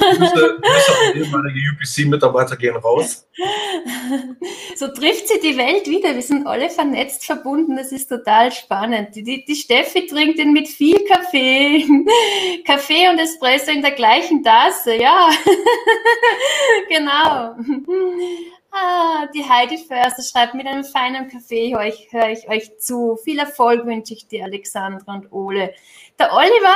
Grüße, 0.00 0.60
ehemalige 1.14 1.60
UPC-Mitarbeiter 1.72 2.56
gehen 2.56 2.76
raus. 2.76 3.28
So 4.76 4.88
trifft 4.88 5.28
sie 5.28 5.40
die 5.40 5.56
Welt 5.56 5.86
wieder. 5.86 6.14
Wir 6.14 6.22
sind 6.22 6.46
alle 6.46 6.68
vernetzt, 6.68 7.24
verbunden. 7.24 7.76
Das 7.76 7.92
ist 7.92 8.08
total 8.08 8.52
spannend. 8.52 9.14
Die, 9.14 9.44
die 9.44 9.54
Steffi 9.54 10.06
trinkt 10.06 10.38
ihn 10.38 10.52
mit 10.52 10.68
viel 10.68 11.04
Kaffee. 11.04 11.86
Kaffee 12.66 13.08
und 13.08 13.18
Espresso 13.18 13.70
in 13.70 13.82
der 13.82 13.92
gleichen 13.92 14.42
Tasse. 14.42 14.96
Ja, 14.96 15.30
genau. 16.88 17.54
Ah, 18.76 19.26
die 19.32 19.48
Heidi 19.48 19.78
Förster 19.78 20.22
schreibt, 20.22 20.54
mit 20.54 20.66
einem 20.66 20.82
feinen 20.82 21.28
Kaffee 21.28 21.72
höre 21.72 21.84
ich, 21.84 22.08
hör 22.10 22.28
ich 22.28 22.48
euch 22.48 22.76
zu. 22.80 23.16
Viel 23.22 23.38
Erfolg 23.38 23.86
wünsche 23.86 24.14
ich 24.14 24.26
dir, 24.26 24.42
Alexandra 24.42 25.14
und 25.14 25.30
Ole. 25.30 25.72
Der 26.18 26.32
Oliver, 26.32 26.74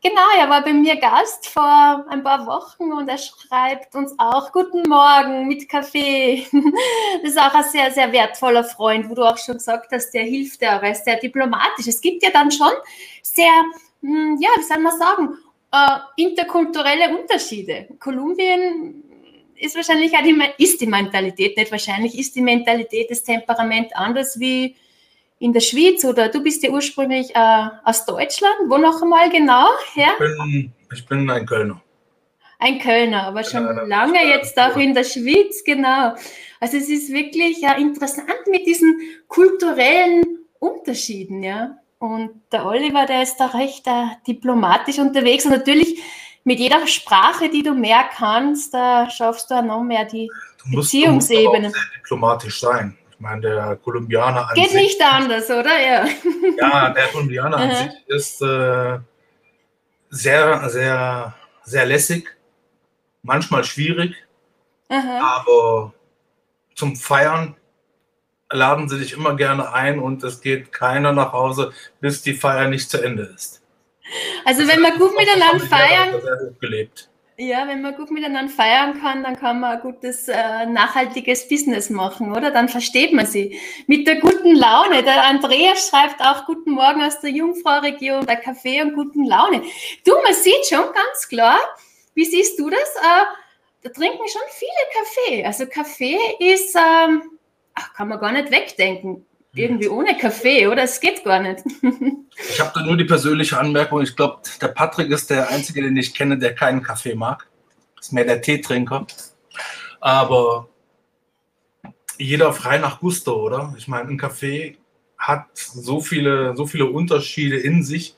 genau, 0.00 0.22
er 0.38 0.48
war 0.48 0.62
bei 0.62 0.72
mir 0.72 0.94
Gast 0.94 1.48
vor 1.48 2.06
ein 2.08 2.22
paar 2.22 2.46
Wochen 2.46 2.92
und 2.92 3.08
er 3.08 3.18
schreibt 3.18 3.96
uns 3.96 4.14
auch 4.16 4.52
Guten 4.52 4.88
Morgen 4.88 5.48
mit 5.48 5.68
Kaffee. 5.68 6.46
Das 7.22 7.32
ist 7.32 7.38
auch 7.38 7.54
ein 7.54 7.64
sehr, 7.64 7.90
sehr 7.90 8.12
wertvoller 8.12 8.62
Freund, 8.62 9.10
wo 9.10 9.14
du 9.16 9.24
auch 9.24 9.38
schon 9.38 9.56
gesagt 9.56 9.90
hast, 9.90 10.12
der 10.12 10.22
hilft 10.22 10.60
dir, 10.60 10.68
er 10.68 10.92
ist 10.92 11.04
sehr 11.04 11.18
diplomatisch. 11.18 11.88
Es 11.88 12.00
gibt 12.00 12.22
ja 12.22 12.30
dann 12.30 12.52
schon 12.52 12.72
sehr, 13.22 13.50
hm, 14.02 14.38
ja, 14.40 14.50
wie 14.56 14.62
soll 14.62 14.78
man 14.78 14.96
sagen, 14.96 15.36
äh, 15.72 16.22
interkulturelle 16.22 17.18
Unterschiede. 17.18 17.88
Kolumbien 17.98 19.02
ist 19.56 19.76
wahrscheinlich 19.76 20.12
auch 20.14 20.22
die, 20.22 20.62
ist 20.62 20.80
die 20.80 20.86
Mentalität, 20.86 21.56
nicht 21.56 21.70
wahrscheinlich, 21.70 22.18
ist 22.18 22.34
die 22.36 22.42
Mentalität, 22.42 23.10
das 23.10 23.22
Temperament 23.22 23.94
anders 23.96 24.38
wie 24.38 24.76
in 25.38 25.52
der 25.52 25.60
Schweiz 25.60 26.04
oder 26.04 26.28
du 26.28 26.42
bist 26.42 26.62
ja 26.62 26.70
ursprünglich 26.70 27.34
äh, 27.34 27.68
aus 27.84 28.06
Deutschland. 28.06 28.54
Wo 28.68 28.78
noch 28.78 29.02
einmal 29.02 29.28
genau 29.30 29.66
her? 29.94 30.12
Ich 30.12 30.18
bin, 30.18 30.72
ich 30.92 31.06
bin 31.06 31.30
ein 31.30 31.46
Kölner. 31.46 31.82
Ein 32.58 32.78
Kölner, 32.78 33.24
aber 33.24 33.44
schon 33.44 33.64
ja, 33.64 33.82
lange 33.82 34.24
jetzt 34.26 34.58
auch 34.58 34.76
in 34.76 34.94
der 34.94 35.04
Schweiz, 35.04 35.64
genau. 35.64 36.14
Also 36.60 36.78
es 36.78 36.88
ist 36.88 37.12
wirklich 37.12 37.60
ja, 37.60 37.74
interessant 37.74 38.46
mit 38.48 38.66
diesen 38.66 38.98
kulturellen 39.28 40.22
Unterschieden, 40.60 41.42
ja. 41.42 41.78
Und 41.98 42.30
der 42.52 42.66
Oliver, 42.66 43.06
der 43.06 43.22
ist 43.22 43.36
da 43.36 43.46
recht 43.46 43.86
äh, 43.86 44.06
diplomatisch 44.26 44.98
unterwegs 44.98 45.44
und 45.44 45.52
natürlich 45.52 46.02
mit 46.44 46.60
jeder 46.60 46.86
Sprache, 46.86 47.48
die 47.48 47.62
du 47.62 47.74
mehr 47.74 48.04
kannst, 48.16 48.74
da 48.74 49.08
schaffst 49.10 49.50
du 49.50 49.54
auch 49.54 49.62
noch 49.62 49.82
mehr 49.82 50.04
die 50.04 50.30
du 50.62 50.68
musst, 50.76 50.92
Beziehungsebene. 50.92 51.48
Du 51.48 51.62
musst 51.62 51.74
sehr 51.74 52.00
diplomatisch 52.00 52.60
sein. 52.60 52.98
Ich 53.10 53.20
meine, 53.20 53.40
der 53.40 53.76
Kolumbianer 53.76 54.48
an 54.48 54.54
Geht 54.54 54.70
sich, 54.70 54.82
nicht 54.82 55.02
anders, 55.02 55.48
oder? 55.48 55.80
Ja, 55.80 56.04
ja 56.58 56.90
der 56.90 57.06
Kolumbianer 57.08 57.56
an 57.56 57.74
sich 57.74 58.08
ist 58.08 58.42
äh, 58.42 58.98
sehr, 60.10 60.68
sehr, 60.68 61.34
sehr 61.64 61.86
lässig, 61.86 62.36
manchmal 63.22 63.64
schwierig, 63.64 64.14
Aha. 64.88 65.44
aber 65.46 65.94
zum 66.74 66.96
Feiern 66.96 67.56
laden 68.50 68.88
sie 68.88 68.98
dich 68.98 69.12
immer 69.14 69.34
gerne 69.36 69.72
ein 69.72 69.98
und 69.98 70.22
es 70.22 70.40
geht 70.40 70.72
keiner 70.72 71.12
nach 71.12 71.32
Hause, 71.32 71.72
bis 72.00 72.22
die 72.22 72.34
Feier 72.34 72.68
nicht 72.68 72.90
zu 72.90 73.02
Ende 73.02 73.22
ist. 73.34 73.63
Also 74.44 74.66
wenn 74.68 74.80
man 74.80 74.98
gut 74.98 75.14
miteinander 75.16 75.64
feiern, 75.64 76.14
ja, 77.36 77.66
wenn 77.66 77.82
man 77.82 77.96
gut 77.96 78.12
miteinander 78.12 78.52
feiern 78.52 79.00
kann, 79.00 79.24
dann 79.24 79.36
kann 79.36 79.58
man 79.58 79.76
ein 79.76 79.80
gutes, 79.80 80.28
äh, 80.28 80.66
nachhaltiges 80.66 81.48
Business 81.48 81.90
machen, 81.90 82.30
oder? 82.30 82.52
Dann 82.52 82.68
versteht 82.68 83.12
man 83.12 83.26
sie. 83.26 83.58
Mit 83.88 84.06
der 84.06 84.20
guten 84.20 84.54
Laune. 84.54 85.02
Der 85.02 85.24
Andreas 85.24 85.88
schreibt 85.88 86.20
auch 86.20 86.46
Guten 86.46 86.70
Morgen 86.72 87.02
aus 87.02 87.20
der 87.20 87.30
Jungfrau-Region, 87.30 88.26
der 88.26 88.36
Kaffee 88.36 88.82
und 88.82 88.94
guten 88.94 89.24
Laune. 89.24 89.62
Du, 90.06 90.12
man 90.22 90.32
sieht 90.32 90.64
schon 90.68 90.84
ganz 90.92 91.28
klar, 91.28 91.58
wie 92.14 92.24
siehst 92.24 92.56
du 92.60 92.70
das? 92.70 92.94
Äh, 92.96 93.24
da 93.82 93.90
trinken 93.90 94.28
schon 94.28 94.42
viele 94.50 94.70
Kaffee. 94.96 95.44
Also 95.44 95.66
Kaffee 95.66 96.18
ist, 96.38 96.76
ähm, 96.76 97.22
ach, 97.74 97.94
kann 97.94 98.08
man 98.08 98.20
gar 98.20 98.30
nicht 98.30 98.52
wegdenken 98.52 99.26
irgendwie 99.54 99.88
ohne 99.88 100.16
Kaffee, 100.18 100.66
oder? 100.66 100.82
Es 100.82 101.00
geht 101.00 101.24
gar 101.24 101.40
nicht. 101.40 101.62
ich 102.50 102.60
habe 102.60 102.72
da 102.74 102.82
nur 102.82 102.96
die 102.96 103.04
persönliche 103.04 103.58
Anmerkung. 103.58 104.02
Ich 104.02 104.16
glaube, 104.16 104.40
der 104.60 104.68
Patrick 104.68 105.10
ist 105.10 105.30
der 105.30 105.50
Einzige, 105.50 105.82
den 105.82 105.96
ich 105.96 106.14
kenne, 106.14 106.38
der 106.38 106.54
keinen 106.54 106.82
Kaffee 106.82 107.14
mag. 107.14 107.46
Ist 108.00 108.12
mehr 108.12 108.24
der 108.24 108.42
Teetrinker. 108.42 109.06
Aber 110.00 110.68
jeder 112.18 112.52
frei 112.52 112.78
nach 112.78 113.00
Gusto, 113.00 113.34
oder? 113.34 113.74
Ich 113.78 113.88
meine, 113.88 114.08
ein 114.08 114.18
Kaffee 114.18 114.76
hat 115.16 115.46
so 115.54 116.00
viele, 116.00 116.56
so 116.56 116.66
viele 116.66 116.86
Unterschiede 116.86 117.56
in 117.56 117.82
sich. 117.82 118.14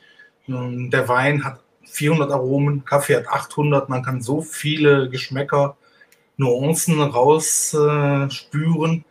Der 0.48 1.08
Wein 1.08 1.44
hat 1.44 1.60
400 1.84 2.32
Aromen, 2.32 2.84
Kaffee 2.84 3.16
hat 3.16 3.28
800. 3.28 3.88
Man 3.88 4.02
kann 4.02 4.22
so 4.22 4.40
viele 4.40 5.08
Geschmäcker, 5.08 5.76
Nuancen 6.36 7.00
rausspüren. 7.00 9.04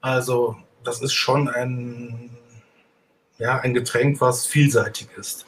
also 0.00 0.56
das 0.88 1.02
ist 1.02 1.12
schon 1.12 1.48
ein, 1.48 2.30
ja, 3.38 3.58
ein 3.60 3.74
Getränk, 3.74 4.20
was 4.20 4.46
vielseitig 4.46 5.08
ist. 5.18 5.44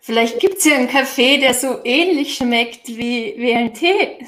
Vielleicht 0.00 0.40
gibt 0.40 0.58
es 0.58 0.64
ja 0.64 0.74
einen 0.74 0.88
Kaffee, 0.88 1.38
der 1.38 1.54
so 1.54 1.80
ähnlich 1.84 2.34
schmeckt 2.34 2.88
wie, 2.88 3.34
wie 3.36 3.54
ein 3.54 3.72
Tee. 3.72 4.26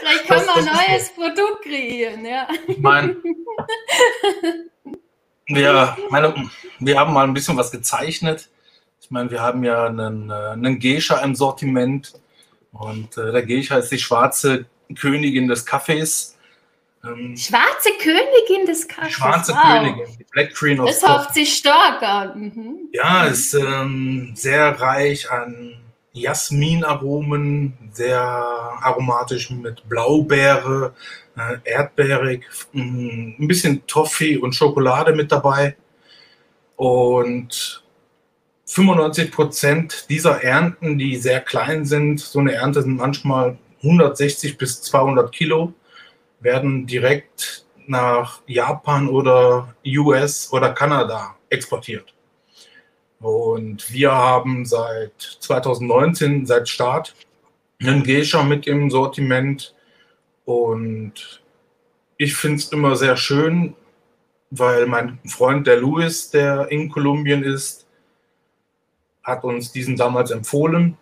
Vielleicht 0.00 0.26
kann 0.26 0.46
man 0.46 0.58
ein 0.58 0.64
neues 0.64 1.10
Produkt 1.10 1.62
kreieren, 1.62 2.24
ja. 2.24 2.48
Ich 2.66 2.78
meine, 2.78 3.16
wir, 5.46 5.96
meine, 6.10 6.34
wir 6.80 6.98
haben 6.98 7.12
mal 7.12 7.24
ein 7.24 7.34
bisschen 7.34 7.56
was 7.56 7.70
gezeichnet. 7.70 8.48
Ich 9.00 9.10
meine, 9.10 9.30
wir 9.30 9.40
haben 9.40 9.62
ja 9.62 9.86
einen, 9.86 10.30
äh, 10.30 10.32
einen 10.32 10.80
Geisha 10.80 11.18
im 11.20 11.36
Sortiment 11.36 12.14
und 12.72 13.16
äh, 13.18 13.30
der 13.30 13.46
Geisha 13.46 13.76
ist 13.76 13.92
die 13.92 13.98
schwarze 13.98 14.66
Königin 14.98 15.46
des 15.46 15.64
Kaffees. 15.64 16.38
Ähm, 17.04 17.36
Schwarze 17.36 17.90
Königin 18.00 18.66
des 18.66 18.86
Kaffees. 18.86 19.14
Schwarze 19.14 19.52
wow. 19.52 19.62
Königin, 19.62 20.16
die 20.18 20.24
Black 20.30 20.54
Queen 20.54 20.78
of 20.78 20.88
Das 20.88 21.02
hofft 21.02 21.34
sich 21.34 21.54
stark 21.54 22.02
an. 22.02 22.52
Mhm. 22.54 22.76
Ja, 22.92 23.24
ist 23.24 23.54
ähm, 23.54 24.32
sehr 24.34 24.80
reich 24.80 25.30
an 25.30 25.76
Jasminaromen, 26.12 27.90
sehr 27.92 28.20
aromatisch 28.20 29.50
mit 29.50 29.88
Blaubeere, 29.88 30.94
äh, 31.36 31.56
erdbeerig, 31.64 32.44
mh, 32.72 32.84
mm, 32.84 33.34
ein 33.40 33.48
bisschen 33.48 33.86
Toffee 33.86 34.36
und 34.36 34.54
Schokolade 34.54 35.14
mit 35.14 35.32
dabei. 35.32 35.76
Und 36.76 37.82
95 38.66 39.32
Prozent 39.32 40.06
dieser 40.08 40.42
Ernten, 40.42 40.98
die 40.98 41.16
sehr 41.16 41.40
klein 41.40 41.84
sind, 41.84 42.20
so 42.20 42.38
eine 42.38 42.52
Ernte 42.52 42.82
sind 42.82 42.96
manchmal 42.96 43.58
160 43.82 44.56
bis 44.56 44.82
200 44.82 45.32
Kilo 45.32 45.74
werden 46.42 46.86
direkt 46.86 47.66
nach 47.86 48.42
Japan 48.46 49.08
oder 49.08 49.74
US 49.86 50.52
oder 50.52 50.72
Kanada 50.72 51.36
exportiert. 51.48 52.14
Und 53.20 53.92
wir 53.92 54.12
haben 54.12 54.64
seit 54.66 55.20
2019, 55.40 56.46
seit 56.46 56.68
Start, 56.68 57.14
einen 57.80 58.02
Geisha 58.02 58.42
mit 58.42 58.66
im 58.66 58.90
Sortiment. 58.90 59.74
Und 60.44 61.42
ich 62.16 62.34
finde 62.34 62.58
es 62.58 62.72
immer 62.72 62.96
sehr 62.96 63.16
schön, 63.16 63.74
weil 64.50 64.86
mein 64.86 65.18
Freund, 65.26 65.66
der 65.66 65.78
Louis, 65.78 66.30
der 66.30 66.70
in 66.70 66.88
Kolumbien 66.90 67.44
ist, 67.44 67.86
hat 69.22 69.44
uns 69.44 69.70
diesen 69.70 69.96
damals 69.96 70.30
empfohlen. 70.30 70.96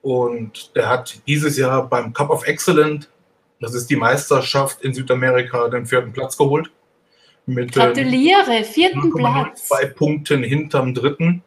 Und 0.00 0.74
der 0.76 0.88
hat 0.88 1.20
dieses 1.26 1.58
Jahr 1.58 1.86
beim 1.88 2.12
Cup 2.12 2.30
of 2.30 2.46
Excellence 2.46 3.08
das 3.60 3.74
ist 3.74 3.88
die 3.88 3.96
Meisterschaft 3.96 4.82
in 4.82 4.92
Südamerika, 4.94 5.68
den 5.68 5.86
vierten 5.86 6.12
Platz 6.12 6.36
geholt. 6.36 6.70
Mit, 7.46 7.72
Gratuliere, 7.72 8.64
vierten 8.64 9.12
Platz. 9.12 9.68
Zwei 9.68 9.86
Punkten 9.86 10.42
hinterm 10.42 10.94
dritten. 10.94 11.42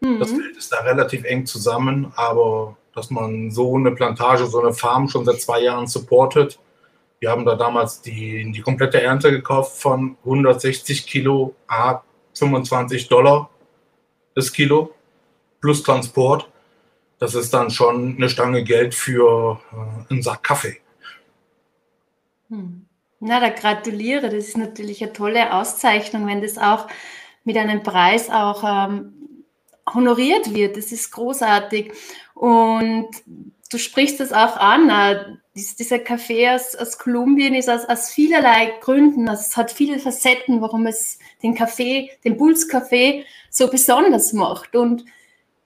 Mhm. 0.00 0.18
Das 0.18 0.30
Feld 0.30 0.56
ist 0.56 0.72
da 0.72 0.80
relativ 0.80 1.24
eng 1.24 1.46
zusammen, 1.46 2.12
aber 2.14 2.76
dass 2.94 3.10
man 3.10 3.50
so 3.50 3.76
eine 3.76 3.92
Plantage, 3.92 4.46
so 4.46 4.60
eine 4.60 4.72
Farm 4.72 5.08
schon 5.08 5.24
seit 5.24 5.40
zwei 5.40 5.62
Jahren 5.62 5.86
supportet. 5.86 6.58
Wir 7.20 7.30
haben 7.30 7.44
da 7.44 7.54
damals 7.54 8.02
die, 8.02 8.50
die 8.52 8.60
komplette 8.60 9.00
Ernte 9.00 9.30
gekauft 9.30 9.80
von 9.80 10.16
160 10.24 11.06
Kilo, 11.06 11.54
A 11.68 12.02
25 12.34 13.08
Dollar 13.08 13.50
das 14.34 14.52
Kilo 14.52 14.94
plus 15.60 15.82
Transport. 15.82 16.48
Das 17.18 17.34
ist 17.34 17.52
dann 17.52 17.70
schon 17.70 18.16
eine 18.16 18.28
Stange 18.30 18.64
Geld 18.64 18.94
für 18.94 19.60
äh, 19.72 20.12
einen 20.12 20.22
Sack 20.22 20.42
Kaffee. 20.42 20.78
Hm. 22.50 22.86
Na, 23.20 23.40
da 23.40 23.50
gratuliere. 23.50 24.28
Das 24.28 24.48
ist 24.48 24.56
natürlich 24.56 25.02
eine 25.02 25.12
tolle 25.12 25.54
Auszeichnung, 25.54 26.26
wenn 26.26 26.42
das 26.42 26.58
auch 26.58 26.86
mit 27.44 27.56
einem 27.56 27.82
Preis 27.82 28.30
auch 28.30 28.64
ähm, 28.64 29.44
honoriert 29.94 30.54
wird. 30.54 30.76
Das 30.76 30.92
ist 30.92 31.10
großartig. 31.12 31.92
Und 32.34 33.08
du 33.70 33.78
sprichst 33.78 34.20
das 34.20 34.32
auch 34.32 34.56
an. 34.56 34.88
Äh, 34.88 35.36
dieser 35.54 35.98
Kaffee 35.98 36.48
aus, 36.48 36.74
aus 36.74 36.98
Kolumbien 36.98 37.54
ist 37.54 37.68
aus, 37.68 37.84
aus 37.84 38.08
vielerlei 38.10 38.72
Gründen, 38.80 39.28
also 39.28 39.42
es 39.42 39.56
hat 39.56 39.70
viele 39.70 39.98
Facetten, 39.98 40.62
warum 40.62 40.86
es 40.86 41.18
den 41.42 41.54
Kaffee, 41.54 42.10
den 42.24 42.38
Bulls 42.38 42.68
Kaffee 42.68 43.26
so 43.50 43.68
besonders 43.68 44.32
macht. 44.32 44.74
Und 44.74 45.04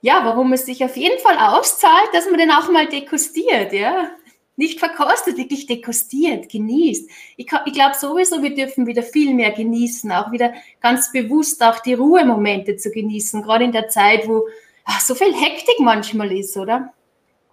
ja, 0.01 0.23
warum 0.25 0.53
es 0.53 0.67
sich 0.67 0.83
auf 0.85 0.97
jeden 0.97 1.21
Fall 1.21 1.37
auszahlt, 1.39 2.09
dass 2.13 2.27
man 2.29 2.39
den 2.39 2.51
auch 2.51 2.71
mal 2.71 2.89
degustiert, 2.89 3.73
ja 3.73 4.11
nicht 4.57 4.79
verkostet, 4.79 5.37
wirklich 5.37 5.67
degustiert, 5.67 6.49
genießt. 6.49 7.11
Ich, 7.37 7.47
ich 7.67 7.73
glaube 7.73 7.97
sowieso, 7.99 8.43
wir 8.43 8.55
dürfen 8.55 8.87
wieder 8.87 9.03
viel 9.03 9.35
mehr 9.35 9.53
genießen, 9.53 10.11
auch 10.13 10.31
wieder 10.31 10.53
ganz 10.81 11.11
bewusst 11.13 11.63
auch 11.63 11.81
die 11.81 11.95
Ruhemomente 11.95 12.77
zu 12.77 12.91
genießen, 12.91 13.43
gerade 13.43 13.65
in 13.65 13.73
der 13.73 13.89
Zeit, 13.89 14.29
wo 14.29 14.47
ach, 14.85 15.01
so 15.01 15.15
viel 15.15 15.35
Hektik 15.35 15.81
manchmal 15.81 16.33
ist, 16.33 16.57
oder? 16.57 16.93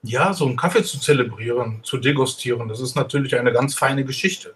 Ja, 0.04 0.34
so 0.34 0.46
einen 0.46 0.58
Kaffee 0.58 0.84
zu 0.84 1.00
zelebrieren, 1.00 1.80
zu 1.84 1.98
degustieren, 1.98 2.68
das 2.68 2.80
ist 2.80 2.96
natürlich 2.96 3.36
eine 3.36 3.52
ganz 3.52 3.76
feine 3.76 4.04
Geschichte. 4.04 4.56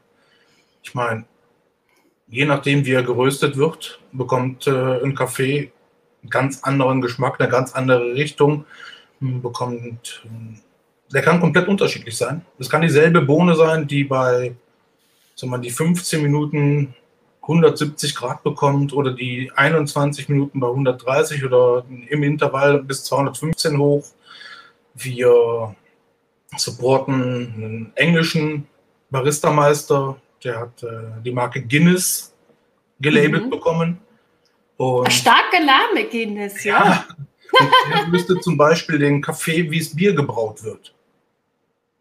Ich 0.83 0.93
meine, 0.93 1.25
je 2.27 2.45
nachdem, 2.45 2.85
wie 2.85 2.93
er 2.93 3.03
geröstet 3.03 3.57
wird, 3.57 3.99
bekommt 4.11 4.67
äh, 4.67 5.03
ein 5.03 5.15
Kaffee 5.15 5.71
einen 6.25 6.29
ganz 6.31 6.63
anderen 6.63 7.01
Geschmack, 7.01 7.39
eine 7.39 7.49
ganz 7.49 7.73
andere 7.73 8.15
Richtung, 8.15 8.65
bekommt 9.19 10.25
der 11.12 11.21
kann 11.21 11.39
komplett 11.39 11.67
unterschiedlich 11.67 12.17
sein. 12.17 12.45
Es 12.59 12.69
kann 12.69 12.81
dieselbe 12.81 13.21
Bohne 13.21 13.55
sein, 13.55 13.88
die 13.88 14.03
bei 14.03 14.55
sagen 15.35 15.51
wir, 15.51 15.59
die 15.59 15.69
15 15.69 16.21
Minuten 16.21 16.95
170 17.41 18.15
Grad 18.15 18.43
bekommt 18.43 18.93
oder 18.93 19.12
die 19.12 19.51
21 19.55 20.29
Minuten 20.29 20.59
bei 20.59 20.67
130 20.67 21.43
oder 21.43 21.85
im 22.09 22.24
Intervall 22.24 22.81
bis 22.81 23.03
215 23.03 23.77
hoch. 23.77 24.05
Wir 24.96 25.75
supporten 26.57 27.13
einen 27.13 27.91
englischen 27.96 28.68
Barista-Meister, 29.11 30.15
der 30.44 30.59
hat 30.59 30.83
äh, 30.83 31.22
die 31.24 31.31
Marke 31.31 31.61
Guinness 31.61 32.33
gelabelt 33.00 33.46
mhm. 33.46 33.50
bekommen. 33.50 34.00
Und, 34.77 35.05
Ein 35.05 35.11
starker 35.11 35.59
Name 35.59 36.07
Guinness, 36.09 36.63
ja. 36.63 37.05
ja. 37.51 37.68
er 37.91 38.07
müsste 38.07 38.39
zum 38.39 38.57
Beispiel 38.57 38.98
den 38.98 39.22
Kaffee, 39.22 39.70
wie 39.70 39.79
es 39.79 39.96
Bier 39.96 40.13
gebraut 40.13 40.63
wird. 40.63 40.95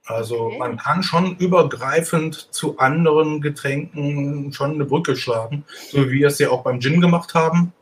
Also 0.07 0.47
okay. 0.47 0.59
man 0.59 0.77
kann 0.77 1.03
schon 1.03 1.37
übergreifend 1.37 2.53
zu 2.53 2.79
anderen 2.79 3.41
Getränken 3.41 4.53
schon 4.53 4.73
eine 4.73 4.85
Brücke 4.85 5.17
schlagen, 5.17 5.65
so 5.91 6.07
wie 6.07 6.21
wir 6.21 6.29
es 6.29 6.39
ja 6.39 6.51
auch 6.51 6.63
beim 6.63 6.81
Gin 6.81 7.01
gemacht 7.01 7.35
haben. 7.35 7.73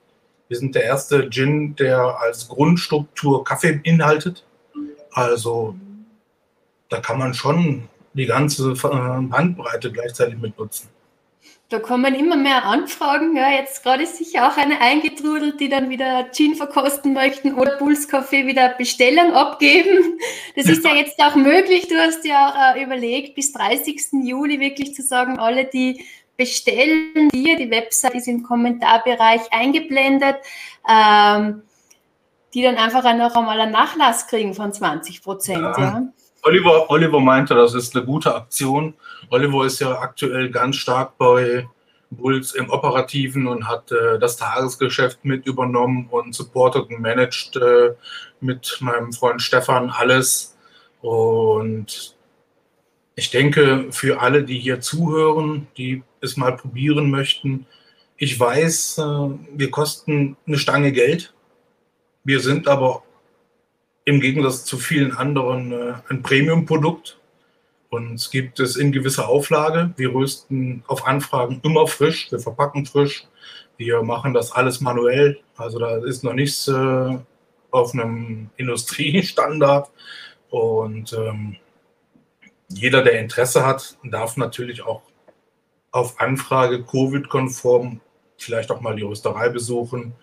Wir 0.48 0.56
sind 0.58 0.74
der 0.74 0.84
erste 0.84 1.30
Gin, 1.30 1.74
der 1.76 2.20
als 2.20 2.48
Grundstruktur 2.48 3.42
Kaffee 3.42 3.72
beinhaltet. 3.72 4.44
Also 5.10 5.74
da 6.88 7.00
kann 7.00 7.18
man 7.18 7.34
schon 7.34 7.88
die 8.12 8.26
ganze 8.26 8.74
Bandbreite 8.74 9.90
gleichzeitig 9.90 10.38
mit 10.38 10.56
nutzen. 10.58 10.91
Da 11.72 11.78
kommen 11.78 12.14
immer 12.14 12.36
mehr 12.36 12.66
Anfragen. 12.66 13.34
Ja, 13.34 13.50
jetzt 13.50 13.82
gerade 13.82 14.02
ist 14.02 14.18
sicher 14.18 14.46
auch 14.46 14.58
eine 14.58 14.78
eingetrudelt, 14.82 15.58
die 15.58 15.70
dann 15.70 15.88
wieder 15.88 16.30
Gin 16.30 16.54
verkosten 16.54 17.14
möchten 17.14 17.54
oder 17.54 17.78
Puls 17.78 18.08
Kaffee 18.08 18.46
wieder 18.46 18.74
Bestellung 18.76 19.32
abgeben. 19.32 20.18
Das 20.54 20.66
ist 20.66 20.84
ja 20.84 20.94
jetzt 20.94 21.18
auch 21.18 21.34
möglich. 21.34 21.88
Du 21.88 21.94
hast 21.96 22.26
ja 22.26 22.50
auch 22.50 22.76
äh, 22.76 22.82
überlegt, 22.82 23.34
bis 23.34 23.54
30. 23.54 24.22
Juli 24.22 24.60
wirklich 24.60 24.94
zu 24.94 25.00
sagen, 25.00 25.38
alle, 25.38 25.64
die 25.64 26.04
bestellen 26.36 27.30
dir, 27.30 27.56
die 27.56 27.70
Website 27.70 28.16
ist 28.16 28.28
im 28.28 28.42
Kommentarbereich 28.42 29.50
eingeblendet, 29.50 30.36
ähm, 30.86 31.62
die 32.52 32.60
dann 32.60 32.76
einfach 32.76 33.02
noch 33.16 33.34
einmal 33.34 33.58
einen 33.58 33.72
Nachlass 33.72 34.26
kriegen 34.26 34.52
von 34.52 34.74
20 34.74 35.22
Prozent. 35.22 35.62
Ja. 35.62 35.78
ja. 35.78 36.02
Oliver, 36.42 36.90
Oliver 36.90 37.20
meinte, 37.20 37.54
das 37.54 37.74
ist 37.74 37.94
eine 37.94 38.04
gute 38.04 38.34
Aktion. 38.34 38.94
Oliver 39.30 39.64
ist 39.64 39.80
ja 39.80 39.98
aktuell 40.00 40.50
ganz 40.50 40.76
stark 40.76 41.16
bei 41.16 41.68
Bulls 42.10 42.52
im 42.52 42.68
Operativen 42.68 43.46
und 43.46 43.68
hat 43.68 43.90
äh, 43.92 44.18
das 44.18 44.36
Tagesgeschäft 44.36 45.24
mit 45.24 45.46
übernommen 45.46 46.08
und 46.10 46.34
supportet 46.34 46.88
und 46.90 47.00
managt 47.00 47.56
äh, 47.56 47.94
mit 48.40 48.78
meinem 48.80 49.12
Freund 49.12 49.40
Stefan 49.40 49.90
alles. 49.90 50.56
Und 51.00 52.16
ich 53.14 53.30
denke, 53.30 53.86
für 53.90 54.20
alle, 54.20 54.44
die 54.44 54.58
hier 54.58 54.80
zuhören, 54.80 55.68
die 55.76 56.02
es 56.20 56.36
mal 56.36 56.56
probieren 56.56 57.10
möchten, 57.10 57.66
ich 58.16 58.38
weiß, 58.38 58.98
äh, 58.98 59.02
wir 59.54 59.70
kosten 59.70 60.36
eine 60.46 60.58
Stange 60.58 60.92
Geld. 60.92 61.32
Wir 62.24 62.40
sind 62.40 62.68
aber 62.68 63.02
im 64.04 64.20
Gegensatz 64.20 64.64
zu 64.64 64.78
vielen 64.78 65.12
anderen 65.12 65.72
äh, 65.72 65.94
ein 66.08 66.22
Premium-Produkt. 66.22 67.18
Und 67.90 68.14
es 68.14 68.30
gibt 68.30 68.58
es 68.58 68.76
in 68.76 68.90
gewisser 68.90 69.28
Auflage. 69.28 69.92
Wir 69.96 70.14
rösten 70.14 70.82
auf 70.86 71.06
Anfragen 71.06 71.60
immer 71.62 71.86
frisch, 71.86 72.32
wir 72.32 72.38
verpacken 72.38 72.86
frisch, 72.86 73.26
wir 73.76 74.02
machen 74.02 74.32
das 74.32 74.52
alles 74.52 74.80
manuell. 74.80 75.40
Also 75.56 75.78
da 75.78 75.98
ist 75.98 76.24
noch 76.24 76.32
nichts 76.32 76.68
äh, 76.68 77.18
auf 77.70 77.92
einem 77.92 78.50
Industriestandard. 78.56 79.90
Und 80.50 81.12
ähm, 81.12 81.56
jeder, 82.68 83.02
der 83.02 83.20
Interesse 83.20 83.64
hat, 83.64 83.98
darf 84.04 84.36
natürlich 84.36 84.82
auch 84.82 85.02
auf 85.90 86.18
Anfrage 86.20 86.82
Covid-konform 86.82 88.00
vielleicht 88.38 88.70
auch 88.70 88.80
mal 88.80 88.96
die 88.96 89.02
Rösterei 89.02 89.50
besuchen 89.50 90.14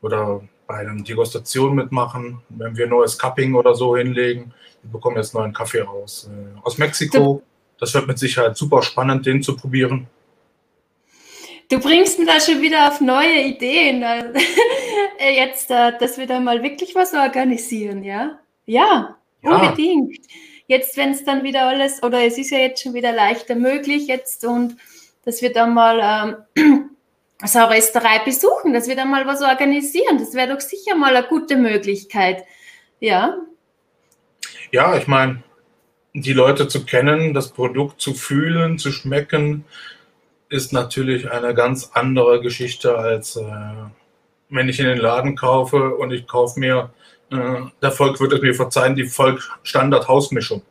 oder 0.00 0.42
bei 0.66 0.78
einer 0.78 0.94
Degustation 1.02 1.74
mitmachen, 1.74 2.42
wenn 2.48 2.76
wir 2.76 2.86
neues 2.86 3.18
Cupping 3.18 3.54
oder 3.54 3.74
so 3.74 3.96
hinlegen. 3.96 4.52
Wir 4.82 4.92
bekommen 4.92 5.16
jetzt 5.16 5.34
neuen 5.34 5.52
Kaffee 5.52 5.80
raus. 5.80 6.28
Äh, 6.30 6.58
aus 6.62 6.78
Mexiko. 6.78 7.42
Das 7.78 7.92
wird 7.94 8.06
mit 8.06 8.18
Sicherheit 8.18 8.56
super 8.56 8.82
spannend, 8.82 9.26
den 9.26 9.42
zu 9.42 9.56
probieren. 9.56 10.06
Du 11.68 11.80
bringst 11.80 12.18
mir 12.18 12.26
da 12.26 12.40
schon 12.40 12.62
wieder 12.62 12.88
auf 12.88 13.00
neue 13.00 13.42
Ideen. 13.42 14.04
Äh, 15.18 15.34
jetzt, 15.34 15.70
äh, 15.70 15.92
dass 15.98 16.18
wir 16.18 16.26
da 16.26 16.40
mal 16.40 16.62
wirklich 16.62 16.94
was 16.94 17.14
organisieren, 17.14 18.04
ja? 18.04 18.38
Ja, 18.66 19.16
ja. 19.42 19.50
unbedingt. 19.50 20.18
Jetzt, 20.66 20.98
wenn 20.98 21.12
es 21.12 21.24
dann 21.24 21.42
wieder 21.42 21.66
alles, 21.68 22.02
oder 22.02 22.22
es 22.22 22.36
ist 22.36 22.50
ja 22.50 22.58
jetzt 22.58 22.82
schon 22.82 22.92
wieder 22.92 23.12
leichter 23.12 23.54
möglich 23.54 24.08
jetzt 24.08 24.44
und 24.44 24.76
dass 25.24 25.40
wir 25.40 25.52
dann 25.52 25.72
mal 25.72 26.46
ähm, 26.56 26.90
so 27.44 27.58
Rösterei 27.60 28.20
besuchen, 28.24 28.72
dass 28.72 28.88
wir 28.88 28.96
da 28.96 29.04
mal 29.04 29.26
was 29.26 29.42
organisieren. 29.42 30.18
Das 30.18 30.34
wäre 30.34 30.54
doch 30.54 30.60
sicher 30.60 30.94
mal 30.94 31.14
eine 31.14 31.26
gute 31.26 31.56
Möglichkeit. 31.56 32.44
Ja. 33.00 33.36
Ja, 34.72 34.96
ich 34.96 35.06
meine, 35.06 35.42
die 36.14 36.32
Leute 36.32 36.66
zu 36.66 36.84
kennen, 36.84 37.34
das 37.34 37.52
Produkt 37.52 38.00
zu 38.00 38.14
fühlen, 38.14 38.78
zu 38.78 38.90
schmecken, 38.90 39.64
ist 40.48 40.72
natürlich 40.72 41.30
eine 41.30 41.54
ganz 41.54 41.90
andere 41.92 42.40
Geschichte, 42.40 42.96
als 42.96 43.36
äh, 43.36 43.42
wenn 44.48 44.68
ich 44.68 44.78
in 44.78 44.86
den 44.86 44.98
Laden 44.98 45.36
kaufe 45.36 45.94
und 45.96 46.12
ich 46.12 46.26
kaufe 46.26 46.58
mir, 46.58 46.90
äh, 47.30 47.62
der 47.82 47.90
Volk 47.90 48.20
wird 48.20 48.32
es 48.32 48.40
mir 48.40 48.54
verzeihen, 48.54 48.94
die 48.94 49.04
Volk-Standard-Hausmischung. 49.04 50.62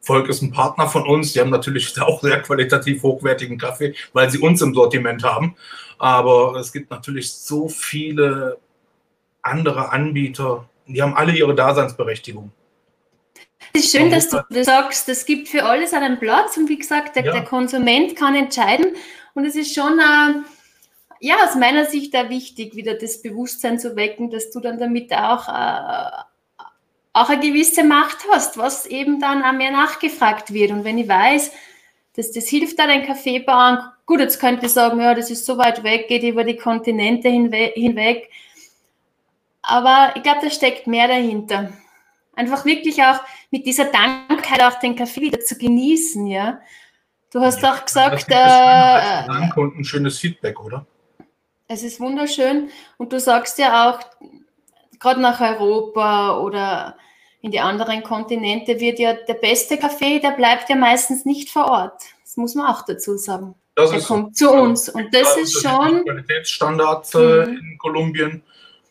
Volk 0.00 0.28
ist 0.28 0.42
ein 0.42 0.52
Partner 0.52 0.88
von 0.88 1.06
uns. 1.06 1.32
Die 1.32 1.40
haben 1.40 1.50
natürlich 1.50 2.00
auch 2.00 2.22
sehr 2.22 2.40
qualitativ 2.40 3.02
hochwertigen 3.02 3.58
Kaffee, 3.58 3.94
weil 4.12 4.30
sie 4.30 4.38
uns 4.38 4.62
im 4.62 4.74
Sortiment 4.74 5.24
haben. 5.24 5.56
Aber 5.98 6.56
es 6.56 6.72
gibt 6.72 6.90
natürlich 6.90 7.32
so 7.32 7.68
viele 7.68 8.58
andere 9.42 9.90
Anbieter. 9.90 10.68
Die 10.86 11.02
haben 11.02 11.14
alle 11.14 11.32
ihre 11.32 11.54
Daseinsberechtigung. 11.54 12.50
Es 13.74 13.84
ist 13.84 13.96
schön, 13.96 14.10
dass 14.10 14.28
du 14.28 14.42
das 14.50 14.66
sagst. 14.66 15.08
Es 15.08 15.26
gibt 15.26 15.48
für 15.48 15.64
alles 15.64 15.92
einen 15.92 16.18
Platz 16.18 16.56
und 16.56 16.68
wie 16.68 16.78
gesagt, 16.78 17.16
der, 17.16 17.24
ja. 17.24 17.32
der 17.32 17.44
Konsument 17.44 18.16
kann 18.16 18.34
entscheiden. 18.34 18.96
Und 19.34 19.44
es 19.44 19.56
ist 19.56 19.74
schon, 19.74 19.98
äh, 19.98 20.40
ja, 21.20 21.36
aus 21.44 21.54
meiner 21.54 21.84
Sicht 21.84 22.16
auch 22.16 22.28
wichtig, 22.28 22.74
wieder 22.74 22.94
das 22.94 23.20
Bewusstsein 23.20 23.78
zu 23.78 23.96
wecken, 23.96 24.30
dass 24.30 24.50
du 24.50 24.60
dann 24.60 24.78
damit 24.78 25.12
auch 25.12 25.48
äh, 25.48 26.22
auch 27.12 27.28
eine 27.28 27.40
gewisse 27.40 27.84
Macht 27.84 28.18
hast, 28.30 28.58
was 28.58 28.86
eben 28.86 29.20
dann 29.20 29.42
auch 29.42 29.52
mehr 29.52 29.72
nachgefragt 29.72 30.52
wird. 30.52 30.70
Und 30.70 30.84
wenn 30.84 30.98
ich 30.98 31.08
weiß, 31.08 31.50
dass 32.14 32.32
das 32.32 32.48
hilft 32.48 32.78
dann 32.78 32.90
ein 32.90 33.06
Kaffeebauern, 33.06 33.90
gut, 34.08 34.20
jetzt 34.20 34.40
könnte 34.40 34.66
ich 34.66 34.72
sagen, 34.72 35.00
ja, 35.00 35.14
das 35.14 35.30
ist 35.30 35.44
so 35.44 35.58
weit 35.58 35.84
weg, 35.84 36.08
geht 36.08 36.22
über 36.22 36.42
die 36.42 36.56
Kontinente 36.56 37.28
hinwe 37.28 37.72
hinweg. 37.74 38.30
Aber 39.62 40.12
ich 40.16 40.22
glaube, 40.22 40.40
da 40.42 40.50
steckt 40.50 40.86
mehr 40.86 41.06
dahinter. 41.06 41.72
Einfach 42.34 42.64
wirklich 42.64 43.02
auch 43.02 43.20
mit 43.50 43.66
dieser 43.66 43.84
Dankheit 43.84 44.62
auch 44.62 44.78
den 44.80 44.96
Kaffee 44.96 45.20
wieder 45.20 45.40
zu 45.40 45.56
genießen, 45.56 46.26
ja. 46.26 46.60
Du 47.30 47.40
hast 47.40 47.62
ja, 47.62 47.74
auch 47.74 47.84
gesagt, 47.84 48.24
äh, 48.28 49.26
Dank 49.26 49.54
und 49.58 49.78
ein 49.78 49.84
schönes 49.84 50.18
Feedback, 50.18 50.58
oder? 50.58 50.86
Es 51.66 51.82
ist 51.82 52.00
wunderschön 52.00 52.70
und 52.96 53.12
du 53.12 53.20
sagst 53.20 53.58
ja 53.58 53.90
auch, 53.90 54.00
gerade 54.98 55.20
nach 55.20 55.38
Europa 55.42 56.38
oder 56.38 56.96
in 57.42 57.50
die 57.50 57.60
anderen 57.60 58.02
Kontinente 58.02 58.80
wird 58.80 58.98
ja 58.98 59.12
der 59.12 59.34
beste 59.34 59.76
Kaffee, 59.76 60.18
der 60.18 60.30
bleibt 60.30 60.70
ja 60.70 60.76
meistens 60.76 61.26
nicht 61.26 61.50
vor 61.50 61.70
Ort. 61.70 62.02
Das 62.24 62.38
muss 62.38 62.54
man 62.54 62.66
auch 62.72 62.86
dazu 62.86 63.18
sagen. 63.18 63.54
Das 63.78 63.90
der 63.90 64.00
kommt 64.00 64.36
zu 64.36 64.50
uns 64.50 64.88
und 64.88 65.14
das 65.14 65.36
ja, 65.36 65.42
ist 65.42 65.62
schon 65.62 66.04
Qualitätsstandard 66.04 67.14
äh, 67.14 67.46
mhm. 67.46 67.58
in 67.58 67.78
Kolumbien 67.78 68.42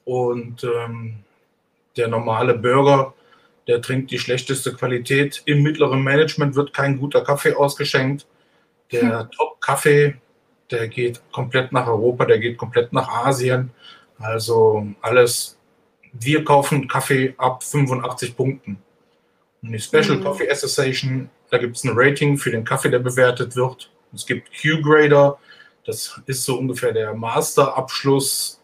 und 0.05 0.63
ähm, 0.63 1.15
der 1.97 2.07
normale 2.07 2.53
Bürger, 2.53 3.13
der 3.67 3.81
trinkt 3.81 4.11
die 4.11 4.19
schlechteste 4.19 4.73
Qualität. 4.73 5.41
Im 5.43 5.61
mittleren 5.61 6.01
Management 6.01 6.55
wird 6.55 6.73
kein 6.73 6.99
guter 6.99 7.21
Kaffee 7.21 7.53
ausgeschenkt. 7.53 8.25
Der 8.93 9.19
hm. 9.19 9.31
Top-Kaffee, 9.31 10.15
der 10.71 10.87
geht 10.87 11.19
komplett 11.33 11.73
nach 11.73 11.87
Europa, 11.87 12.23
der 12.23 12.39
geht 12.39 12.57
komplett 12.57 12.93
nach 12.93 13.09
Asien. 13.09 13.71
Also 14.19 14.87
alles 15.01 15.57
wir 16.13 16.45
kaufen 16.45 16.87
Kaffee 16.87 17.33
ab 17.37 17.61
85 17.61 18.37
Punkten. 18.37 18.77
Und 19.61 19.73
die 19.73 19.79
Special 19.79 20.17
mhm. 20.17 20.23
Coffee 20.23 20.49
Association, 20.49 21.29
da 21.49 21.57
gibt 21.57 21.75
es 21.75 21.83
ein 21.83 21.91
Rating 21.93 22.37
für 22.37 22.51
den 22.51 22.63
Kaffee, 22.63 22.89
der 22.89 22.99
bewertet 22.99 23.55
wird. 23.57 23.89
Es 24.13 24.25
gibt 24.25 24.49
Q-Grader, 24.61 25.37
das 25.85 26.19
ist 26.25 26.43
so 26.43 26.57
ungefähr 26.57 26.91
der 26.91 27.13
Masterabschluss 27.13 28.61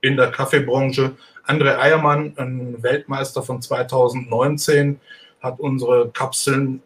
in 0.00 0.16
der 0.16 0.30
Kaffeebranche. 0.30 1.16
André 1.46 1.78
Eiermann, 1.78 2.34
ein 2.36 2.82
Weltmeister 2.82 3.42
von 3.42 3.60
2019, 3.60 5.00
hat 5.40 5.58
unsere 5.58 6.10
Kapseln 6.10 6.82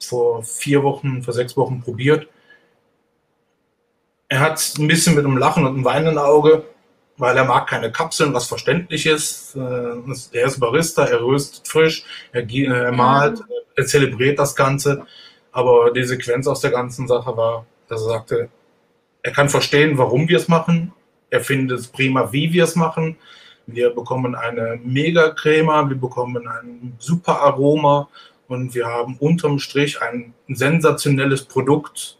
vor 0.00 0.42
vier 0.42 0.82
Wochen, 0.82 1.22
vor 1.22 1.34
sechs 1.34 1.56
Wochen 1.56 1.82
probiert. 1.82 2.28
Er 4.28 4.40
hat 4.40 4.74
ein 4.78 4.88
bisschen 4.88 5.14
mit 5.14 5.24
einem 5.24 5.36
Lachen 5.36 5.64
und 5.64 5.74
einem 5.74 5.84
weinenden 5.84 6.18
Auge 6.18 6.64
weil 7.18 7.36
er 7.36 7.44
mag 7.44 7.68
keine 7.68 7.92
Kapseln, 7.92 8.32
was 8.32 8.46
verständlich 8.46 9.04
ist. 9.06 9.56
Äh, 9.56 9.58
er 10.32 10.46
ist 10.46 10.60
Barista, 10.60 11.04
er 11.04 11.20
röstet 11.20 11.66
frisch, 11.66 12.04
er, 12.32 12.48
er 12.48 12.92
malt, 12.92 13.40
er 13.76 13.86
zelebriert 13.86 14.38
das 14.38 14.54
Ganze. 14.54 15.04
Aber 15.52 15.90
die 15.92 16.04
Sequenz 16.04 16.46
aus 16.46 16.60
der 16.60 16.70
ganzen 16.70 17.08
Sache 17.08 17.36
war, 17.36 17.66
dass 17.88 18.02
er 18.02 18.08
sagte, 18.08 18.48
er 19.22 19.32
kann 19.32 19.48
verstehen, 19.48 19.98
warum 19.98 20.28
wir 20.28 20.36
es 20.36 20.48
machen. 20.48 20.92
Er 21.30 21.40
findet 21.40 21.80
es 21.80 21.88
prima, 21.88 22.32
wie 22.32 22.52
wir 22.52 22.64
es 22.64 22.76
machen. 22.76 23.16
Wir 23.66 23.90
bekommen 23.90 24.34
eine 24.34 24.80
mega 24.82 25.30
Crema, 25.30 25.88
wir 25.88 25.96
bekommen 25.96 26.48
ein 26.48 26.94
super 26.98 27.42
Aroma 27.42 28.08
und 28.46 28.74
wir 28.74 28.86
haben 28.86 29.16
unterm 29.18 29.58
Strich 29.58 30.00
ein 30.00 30.32
sensationelles 30.48 31.44
Produkt. 31.44 32.18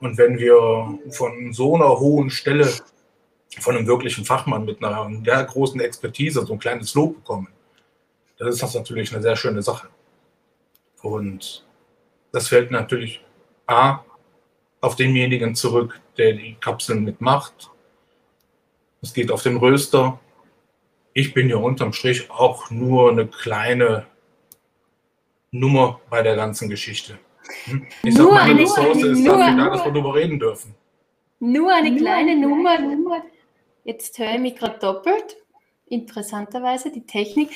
Und 0.00 0.16
wenn 0.16 0.38
wir 0.38 0.98
von 1.10 1.52
so 1.52 1.74
einer 1.74 1.98
hohen 1.98 2.30
Stelle 2.30 2.72
von 3.60 3.76
einem 3.76 3.86
wirklichen 3.86 4.24
Fachmann 4.24 4.64
mit 4.64 4.82
einer 4.82 5.10
sehr 5.24 5.44
großen 5.44 5.80
Expertise 5.80 6.44
so 6.46 6.52
ein 6.54 6.58
kleines 6.58 6.94
Lob 6.94 7.16
bekommen, 7.16 7.48
das 8.38 8.54
ist 8.54 8.62
das 8.62 8.74
natürlich 8.74 9.12
eine 9.12 9.22
sehr 9.22 9.36
schöne 9.36 9.62
Sache. 9.62 9.88
Und 11.02 11.65
das 12.36 12.48
fällt 12.48 12.70
natürlich 12.70 13.24
A 13.66 14.00
auf 14.82 14.94
denjenigen 14.94 15.54
zurück, 15.54 15.98
der 16.18 16.34
die 16.34 16.54
Kapseln 16.60 17.02
mitmacht. 17.02 17.70
Es 19.00 19.14
geht 19.14 19.30
auf 19.30 19.42
den 19.42 19.56
Röster. 19.56 20.20
Ich 21.14 21.32
bin 21.32 21.48
ja 21.48 21.56
unterm 21.56 21.94
Strich 21.94 22.30
auch 22.30 22.70
nur 22.70 23.10
eine 23.10 23.26
kleine 23.26 24.04
Nummer 25.50 25.98
bei 26.10 26.22
der 26.22 26.36
ganzen 26.36 26.68
Geschichte. 26.68 27.18
Hm? 27.64 27.86
Ich 28.02 28.14
sag, 28.14 28.30
meine 28.30 28.60
Ressource 28.60 29.02
ist 29.02 29.26
dafür 29.26 29.56
da, 29.56 29.70
dass 29.70 29.86
wir 29.86 29.92
darüber 29.92 30.14
reden 30.14 30.38
dürfen. 30.38 30.74
Nur 31.40 31.72
eine 31.72 31.96
kleine 31.96 32.36
Nummer. 32.36 32.78
Nummer 32.78 33.22
Jetzt 33.84 34.18
höre 34.18 34.34
ich 34.34 34.40
mich 34.40 34.56
gerade 34.56 34.78
doppelt. 34.78 35.38
Interessanterweise 35.86 36.92
die 36.92 37.06
Technik. 37.06 37.48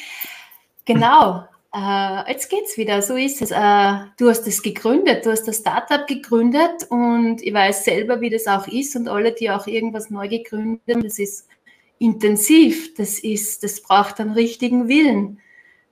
Genau. 0.86 1.44
Äh, 1.72 2.30
jetzt 2.32 2.48
geht's 2.48 2.76
wieder. 2.76 3.02
So 3.02 3.16
ist 3.16 3.42
es. 3.42 3.50
Äh, 3.50 4.06
du 4.18 4.28
hast 4.28 4.46
es 4.46 4.62
gegründet. 4.62 5.24
Du 5.24 5.30
hast 5.30 5.44
das 5.44 5.58
Startup 5.58 6.06
gegründet 6.06 6.86
und 6.88 7.42
ich 7.42 7.52
weiß 7.52 7.84
selber, 7.84 8.20
wie 8.20 8.30
das 8.30 8.46
auch 8.46 8.66
ist 8.66 8.96
und 8.96 9.08
alle, 9.08 9.32
die 9.32 9.50
auch 9.50 9.66
irgendwas 9.66 10.10
neu 10.10 10.28
gegründet 10.28 10.82
haben, 10.88 11.02
das 11.02 11.18
ist 11.18 11.48
intensiv. 11.98 12.94
Das 12.94 13.18
ist, 13.18 13.62
das 13.62 13.82
braucht 13.82 14.20
einen 14.20 14.32
richtigen 14.32 14.88
Willen. 14.88 15.40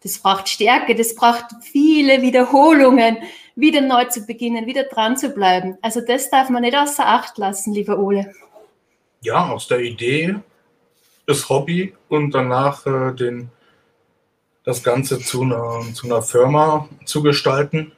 Das 0.02 0.18
braucht 0.18 0.48
Stärke. 0.48 0.94
Das 0.94 1.14
braucht 1.14 1.46
viele 1.62 2.22
Wiederholungen, 2.22 3.18
wieder 3.56 3.80
neu 3.80 4.04
zu 4.04 4.26
beginnen, 4.26 4.66
wieder 4.66 4.84
dran 4.84 5.16
zu 5.16 5.30
bleiben. 5.30 5.78
Also 5.82 6.00
das 6.00 6.30
darf 6.30 6.48
man 6.48 6.62
nicht 6.62 6.76
außer 6.76 7.06
Acht 7.06 7.38
lassen, 7.38 7.72
lieber 7.72 7.98
Ole 7.98 8.32
ja, 9.20 9.48
aus 9.48 9.68
der 9.68 9.80
Idee, 9.80 10.36
das 11.26 11.48
Hobby 11.48 11.94
und 12.08 12.32
danach 12.32 12.86
äh, 12.86 13.12
den, 13.14 13.50
das 14.64 14.82
Ganze 14.82 15.18
zu 15.18 15.42
einer, 15.42 15.80
zu 15.94 16.06
einer 16.06 16.22
Firma 16.22 16.88
zu 17.04 17.22
gestalten. 17.22 17.92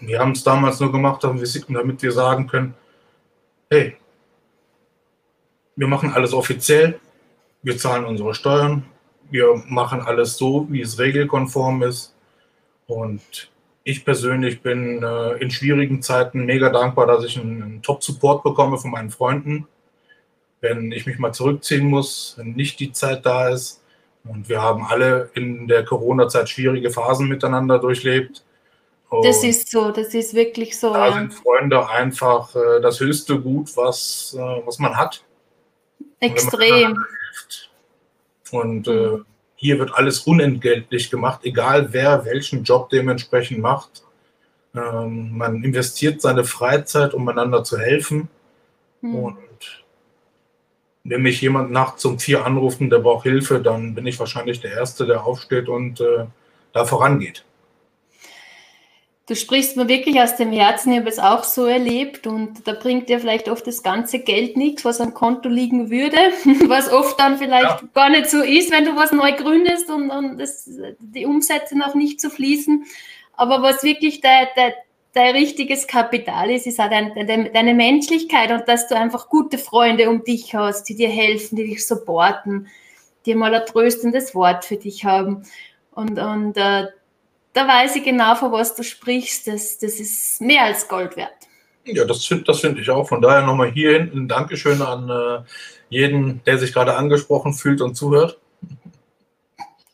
Wir 0.00 0.18
haben 0.18 0.32
es 0.32 0.44
damals 0.44 0.80
nur 0.80 0.92
gemacht, 0.92 1.22
damit 1.24 2.02
wir 2.02 2.12
sagen 2.12 2.46
können, 2.46 2.74
hey, 3.70 3.96
wir 5.76 5.86
machen 5.86 6.12
alles 6.12 6.32
offiziell, 6.34 6.98
wir 7.62 7.78
zahlen 7.78 8.04
unsere 8.04 8.34
Steuern, 8.34 8.84
wir 9.30 9.62
machen 9.66 10.00
alles 10.00 10.36
so, 10.36 10.66
wie 10.70 10.80
es 10.80 10.98
regelkonform 10.98 11.82
ist. 11.82 12.14
Und 12.86 13.50
ich 13.84 14.04
persönlich 14.04 14.62
bin 14.62 15.02
äh, 15.02 15.32
in 15.34 15.50
schwierigen 15.50 16.02
Zeiten 16.02 16.44
mega 16.44 16.70
dankbar, 16.70 17.06
dass 17.06 17.24
ich 17.24 17.38
einen, 17.38 17.62
einen 17.62 17.82
Top-Support 17.82 18.42
bekomme 18.42 18.78
von 18.78 18.90
meinen 18.90 19.10
Freunden 19.10 19.66
wenn 20.60 20.92
ich 20.92 21.06
mich 21.06 21.18
mal 21.18 21.32
zurückziehen 21.32 21.86
muss, 21.86 22.34
wenn 22.36 22.52
nicht 22.52 22.80
die 22.80 22.92
Zeit 22.92 23.24
da 23.26 23.48
ist. 23.48 23.79
Und 24.24 24.48
wir 24.48 24.60
haben 24.60 24.84
alle 24.84 25.30
in 25.34 25.66
der 25.66 25.84
Corona-Zeit 25.84 26.48
schwierige 26.48 26.90
Phasen 26.90 27.28
miteinander 27.28 27.78
durchlebt. 27.78 28.44
Und 29.08 29.24
das 29.24 29.42
ist 29.42 29.70
so, 29.70 29.90
das 29.90 30.14
ist 30.14 30.34
wirklich 30.34 30.78
so. 30.78 30.92
Da 30.92 31.08
ja. 31.08 31.14
sind 31.14 31.34
Freunde 31.34 31.88
einfach 31.88 32.54
äh, 32.54 32.80
das 32.80 33.00
höchste 33.00 33.40
Gut, 33.40 33.76
was, 33.76 34.36
äh, 34.38 34.62
was 34.64 34.78
man 34.78 34.96
hat. 34.96 35.24
Extrem. 36.20 36.96
Und, 38.52 38.86
äh, 38.86 38.90
mhm. 38.90 39.24
hier 39.56 39.78
wird 39.78 39.94
alles 39.94 40.20
unentgeltlich 40.20 41.10
gemacht, 41.10 41.40
egal 41.44 41.92
wer 41.92 42.24
welchen 42.24 42.62
Job 42.62 42.90
dementsprechend 42.90 43.58
macht. 43.58 44.04
Ähm, 44.74 45.36
man 45.36 45.64
investiert 45.64 46.20
seine 46.20 46.44
Freizeit, 46.44 47.14
um 47.14 47.28
einander 47.28 47.64
zu 47.64 47.78
helfen. 47.78 48.28
Mhm. 49.00 49.14
Und 49.14 49.38
wenn 51.04 51.22
mich 51.22 51.40
jemand 51.40 51.70
nachts 51.70 52.04
um 52.04 52.18
vier 52.18 52.44
anruft 52.44 52.80
und 52.80 52.90
der 52.90 52.98
braucht 52.98 53.24
Hilfe, 53.24 53.60
dann 53.60 53.94
bin 53.94 54.06
ich 54.06 54.18
wahrscheinlich 54.18 54.60
der 54.60 54.72
Erste, 54.72 55.06
der 55.06 55.24
aufsteht 55.24 55.68
und 55.68 56.00
äh, 56.00 56.26
da 56.72 56.84
vorangeht. 56.84 57.44
Du 59.26 59.36
sprichst 59.36 59.76
mir 59.76 59.86
wirklich 59.86 60.20
aus 60.20 60.36
dem 60.36 60.50
Herzen, 60.50 60.92
ich 60.92 60.98
habe 60.98 61.08
es 61.08 61.20
auch 61.20 61.44
so 61.44 61.64
erlebt 61.64 62.26
und 62.26 62.66
da 62.66 62.72
bringt 62.72 63.08
dir 63.08 63.20
vielleicht 63.20 63.48
oft 63.48 63.64
das 63.64 63.84
ganze 63.84 64.18
Geld 64.18 64.56
nichts, 64.56 64.84
was 64.84 65.00
am 65.00 65.14
Konto 65.14 65.48
liegen 65.48 65.88
würde, 65.88 66.16
was 66.66 66.92
oft 66.92 67.18
dann 67.20 67.38
vielleicht 67.38 67.80
ja. 67.80 67.88
gar 67.94 68.10
nicht 68.10 68.28
so 68.28 68.42
ist, 68.42 68.72
wenn 68.72 68.84
du 68.84 68.96
was 68.96 69.12
neu 69.12 69.30
gründest 69.32 69.88
und, 69.88 70.10
und 70.10 70.38
das, 70.38 70.68
die 70.98 71.26
Umsätze 71.26 71.78
noch 71.78 71.94
nicht 71.94 72.20
zu 72.20 72.28
so 72.28 72.34
fließen. 72.34 72.84
Aber 73.34 73.62
was 73.62 73.84
wirklich 73.84 74.20
der, 74.20 74.48
der, 74.56 74.74
dein 75.12 75.34
richtiges 75.34 75.86
Kapital 75.86 76.50
ist, 76.50 76.66
ist 76.66 76.80
auch 76.80 76.90
dein, 76.90 77.14
deine, 77.14 77.50
deine 77.50 77.74
Menschlichkeit 77.74 78.50
und 78.50 78.68
dass 78.68 78.88
du 78.88 78.96
einfach 78.96 79.28
gute 79.28 79.58
Freunde 79.58 80.08
um 80.08 80.24
dich 80.24 80.54
hast, 80.54 80.84
die 80.84 80.94
dir 80.94 81.08
helfen, 81.08 81.56
die 81.56 81.64
dich 81.64 81.86
supporten, 81.86 82.68
die 83.26 83.34
mal 83.34 83.54
ein 83.54 83.66
tröstendes 83.66 84.34
Wort 84.34 84.64
für 84.64 84.76
dich 84.76 85.04
haben. 85.04 85.44
Und, 85.92 86.18
und 86.18 86.56
äh, 86.56 86.86
da 87.52 87.68
weiß 87.68 87.96
ich 87.96 88.04
genau, 88.04 88.34
von 88.36 88.52
was 88.52 88.74
du 88.74 88.82
sprichst. 88.82 89.48
Das, 89.48 89.78
das 89.78 89.94
ist 89.94 90.40
mehr 90.40 90.64
als 90.64 90.86
Gold 90.88 91.16
wert. 91.16 91.32
Ja, 91.84 92.04
das 92.04 92.24
finde 92.24 92.44
das 92.44 92.60
find 92.60 92.78
ich 92.78 92.88
auch. 92.90 93.08
Von 93.08 93.20
daher 93.20 93.42
nochmal 93.42 93.72
hier 93.72 93.92
hinten 93.92 94.22
ein 94.24 94.28
Dankeschön 94.28 94.80
an 94.82 95.08
äh, 95.08 95.42
jeden, 95.88 96.42
der 96.44 96.58
sich 96.58 96.72
gerade 96.72 96.96
angesprochen 96.96 97.52
fühlt 97.52 97.80
und 97.80 97.96
zuhört. 97.96 98.38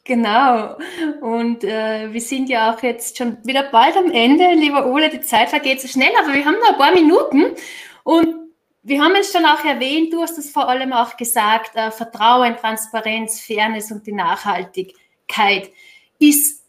Genau. 0.06 0.76
Und 1.20 1.64
äh, 1.64 2.12
wir 2.12 2.20
sind 2.20 2.48
ja 2.48 2.72
auch 2.72 2.82
jetzt 2.82 3.18
schon 3.18 3.38
wieder 3.44 3.64
bald 3.64 3.96
am 3.96 4.10
Ende. 4.10 4.52
Lieber 4.54 4.86
Ole, 4.86 5.10
die 5.10 5.20
Zeit 5.20 5.50
vergeht 5.50 5.80
so 5.80 5.88
schnell, 5.88 6.12
aber 6.22 6.32
wir 6.32 6.44
haben 6.44 6.56
noch 6.60 6.70
ein 6.70 6.78
paar 6.78 6.92
Minuten. 6.92 7.56
Und 8.04 8.52
wir 8.84 9.02
haben 9.02 9.16
es 9.16 9.32
schon 9.32 9.44
auch 9.44 9.64
erwähnt, 9.64 10.12
du 10.12 10.22
hast 10.22 10.38
es 10.38 10.48
vor 10.50 10.68
allem 10.68 10.92
auch 10.92 11.16
gesagt, 11.16 11.74
äh, 11.74 11.90
Vertrauen, 11.90 12.56
Transparenz, 12.56 13.40
Fairness 13.40 13.90
und 13.90 14.06
die 14.06 14.12
Nachhaltigkeit 14.12 15.72
ist 16.20 16.62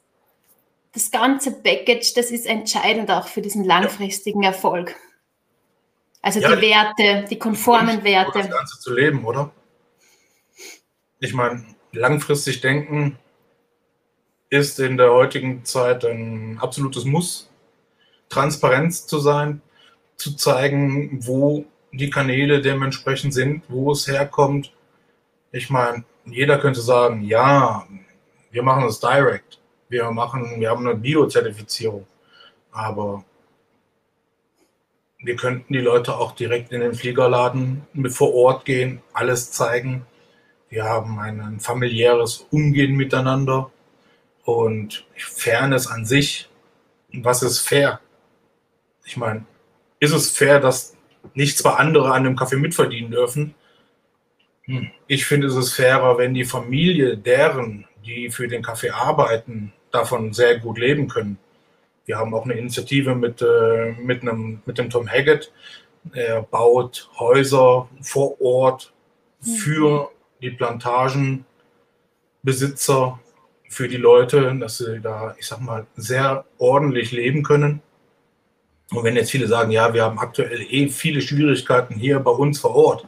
das 0.94 1.12
ganze 1.12 1.52
Package, 1.52 2.16
das 2.16 2.32
ist 2.32 2.48
entscheidend 2.48 3.12
auch 3.12 3.28
für 3.28 3.42
diesen 3.42 3.64
langfristigen 3.64 4.42
Erfolg. 4.42 4.96
Also 6.24 6.40
ja, 6.40 6.56
die 6.56 6.62
Werte, 6.64 7.28
die 7.30 7.38
konformen 7.38 8.04
Werte. 8.04 8.40
Das 8.40 8.50
Ganze 8.50 8.80
zu 8.80 8.96
leben, 8.96 9.24
oder? 9.24 9.52
Ich 11.20 11.36
meine, 11.36 11.64
langfristig 11.92 12.62
denken 12.62 13.20
ist 14.50 14.80
in 14.80 14.98
der 14.98 15.12
heutigen 15.12 15.66
Zeit 15.66 16.06
ein 16.06 16.58
absolutes 16.62 17.06
Muss. 17.06 17.50
Transparenz 18.30 19.08
zu 19.08 19.20
sein, 19.20 19.62
zu 20.16 20.36
zeigen, 20.36 21.26
wo 21.26 21.66
die 21.92 22.10
Kanäle 22.10 22.62
dementsprechend 22.62 23.34
sind, 23.34 23.64
wo 23.68 23.92
es 23.92 24.08
herkommt. 24.08 24.72
Ich 25.52 25.70
meine, 25.70 26.04
jeder 26.26 26.60
könnte 26.60 26.82
sagen, 26.82 27.24
ja, 27.24 27.88
wir 28.52 28.64
machen 28.64 28.86
es 28.86 29.00
direkt. 29.00 29.60
Wir 29.90 30.12
machen, 30.12 30.60
wir 30.60 30.70
haben 30.70 30.86
eine 30.86 30.98
Bio-Zertifizierung. 30.98 32.06
Aber 32.72 33.24
wir 35.20 35.36
könnten 35.36 35.74
die 35.74 35.80
Leute 35.80 36.16
auch 36.16 36.34
direkt 36.34 36.72
in 36.72 36.82
den 36.82 36.94
Fliegerladen 36.94 37.88
mit 37.94 38.14
vor 38.14 38.34
Ort 38.34 38.66
gehen, 38.66 39.02
alles 39.14 39.52
zeigen. 39.52 40.06
Wir 40.70 40.84
haben 40.84 41.18
ein 41.20 41.60
familiäres 41.60 42.46
Umgehen 42.52 42.96
miteinander 42.96 43.72
und 44.48 45.06
Fairness 45.18 45.88
an 45.88 46.06
sich. 46.06 46.48
Was 47.12 47.44
ist 47.44 47.60
fair? 47.60 48.00
Ich 49.04 49.18
meine, 49.18 49.46
ist 50.00 50.14
es 50.14 50.32
fair, 50.32 50.62
dass 50.62 50.96
nicht 51.34 51.58
zwei 51.58 51.72
andere 51.72 52.14
an 52.14 52.24
dem 52.24 52.38
Kaffee 52.38 52.56
mitverdienen 52.56 53.12
dürfen? 53.12 53.56
Hm. 54.64 54.90
Ich 55.08 55.26
finde, 55.26 55.48
es 55.48 55.56
ist 55.56 55.74
fairer, 55.74 56.18
wenn 56.18 56.34
die 56.34 56.46
Familie 56.46 57.18
deren, 57.18 57.86
die 58.06 58.30
für 58.30 58.48
den 58.48 58.64
Kaffee 58.64 58.92
arbeiten, 58.92 59.74
davon 59.92 60.32
sehr 60.32 60.60
gut 60.60 60.78
leben 60.78 61.10
können. 61.10 61.38
Wir 62.06 62.18
haben 62.18 62.34
auch 62.34 62.46
eine 62.46 62.54
Initiative 62.54 63.16
mit, 63.16 63.42
äh, 63.42 63.96
mit, 64.00 64.22
einem, 64.22 64.62
mit 64.66 64.78
dem 64.78 64.90
Tom 64.90 65.10
Haggett. 65.10 65.52
Er 66.14 66.42
baut 66.42 67.10
Häuser 67.20 67.90
vor 68.02 68.40
Ort 68.40 68.94
für 69.42 70.04
mhm. 70.04 70.08
die 70.42 70.52
Plantagenbesitzer, 70.52 73.20
für 73.70 73.88
die 73.88 73.98
Leute, 73.98 74.56
dass 74.60 74.78
sie 74.78 75.00
da, 75.00 75.36
ich 75.38 75.48
sag 75.48 75.60
mal, 75.60 75.86
sehr 75.96 76.46
ordentlich 76.58 77.12
leben 77.12 77.44
können. 77.44 77.82
Und 78.92 79.04
wenn 79.04 79.16
jetzt 79.16 79.32
viele 79.32 79.48
sagen, 79.48 79.72
ja, 79.72 79.94
wir 79.94 80.04
haben 80.04 80.20
aktuell 80.20 80.62
eh 80.62 80.88
viele 80.88 81.22
Schwierigkeiten 81.22 81.96
hier 81.96 82.20
bei 82.20 82.32
uns 82.32 82.60
vor 82.60 82.76
Ort, 82.76 83.06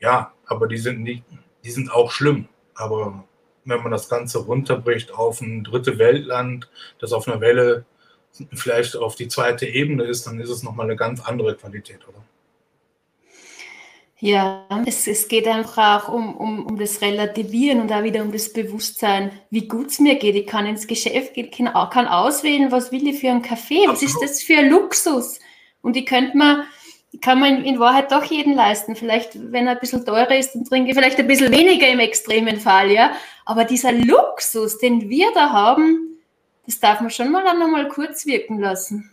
ja, 0.00 0.32
aber 0.46 0.66
die 0.66 0.78
sind 0.78 1.02
nicht, 1.02 1.22
die 1.64 1.70
sind 1.70 1.92
auch 1.92 2.10
schlimm. 2.10 2.48
Aber 2.74 3.24
wenn 3.64 3.82
man 3.82 3.92
das 3.92 4.08
Ganze 4.08 4.38
runterbricht 4.38 5.12
auf 5.12 5.40
ein 5.40 5.62
dritte 5.62 5.98
Weltland, 5.98 6.68
das 6.98 7.12
auf 7.12 7.28
einer 7.28 7.40
Welle 7.40 7.84
vielleicht 8.52 8.96
auf 8.96 9.14
die 9.14 9.28
zweite 9.28 9.66
Ebene 9.66 10.04
ist, 10.04 10.26
dann 10.26 10.40
ist 10.40 10.50
es 10.50 10.62
nochmal 10.62 10.86
eine 10.86 10.96
ganz 10.96 11.20
andere 11.20 11.54
Qualität, 11.54 12.00
oder? 12.08 12.22
Ja, 14.24 14.68
es, 14.86 15.08
es 15.08 15.26
geht 15.26 15.48
einfach 15.48 16.04
auch 16.04 16.14
um, 16.14 16.36
um, 16.36 16.64
um 16.64 16.78
das 16.78 17.00
Relativieren 17.00 17.80
und 17.80 17.90
auch 17.90 18.04
wieder 18.04 18.22
um 18.22 18.30
das 18.30 18.52
Bewusstsein, 18.52 19.32
wie 19.50 19.66
gut 19.66 19.88
es 19.88 19.98
mir 19.98 20.14
geht. 20.14 20.36
Ich 20.36 20.46
kann 20.46 20.64
ins 20.64 20.86
Geschäft 20.86 21.34
gehen, 21.34 21.50
kann, 21.50 22.06
auswählen, 22.06 22.70
was 22.70 22.92
will 22.92 23.08
ich 23.08 23.18
für 23.18 23.30
einen 23.30 23.42
Kaffee, 23.42 23.88
was 23.88 24.00
ist 24.00 24.16
das 24.22 24.40
für 24.40 24.58
ein 24.58 24.70
Luxus? 24.70 25.40
Und 25.80 25.96
ich 25.96 26.06
könnte 26.06 26.36
mir, 26.36 26.66
kann 27.20 27.40
man 27.40 27.64
in 27.64 27.80
Wahrheit 27.80 28.12
doch 28.12 28.22
jeden 28.22 28.54
leisten. 28.54 28.94
Vielleicht, 28.94 29.30
wenn 29.50 29.66
er 29.66 29.72
ein 29.72 29.80
bisschen 29.80 30.06
teurer 30.06 30.38
ist, 30.38 30.52
dann 30.52 30.64
trinke 30.66 30.90
ich 30.90 30.96
vielleicht 30.96 31.18
ein 31.18 31.26
bisschen 31.26 31.50
weniger 31.50 31.88
im 31.88 31.98
extremen 31.98 32.60
Fall, 32.60 32.92
ja. 32.92 33.14
Aber 33.44 33.64
dieser 33.64 33.90
Luxus, 33.90 34.78
den 34.78 35.10
wir 35.10 35.32
da 35.34 35.50
haben, 35.50 36.20
das 36.64 36.78
darf 36.78 37.00
man 37.00 37.10
schon 37.10 37.32
mal 37.32 37.42
dann 37.42 37.58
nochmal 37.58 37.88
kurz 37.88 38.24
wirken 38.24 38.60
lassen. 38.60 39.11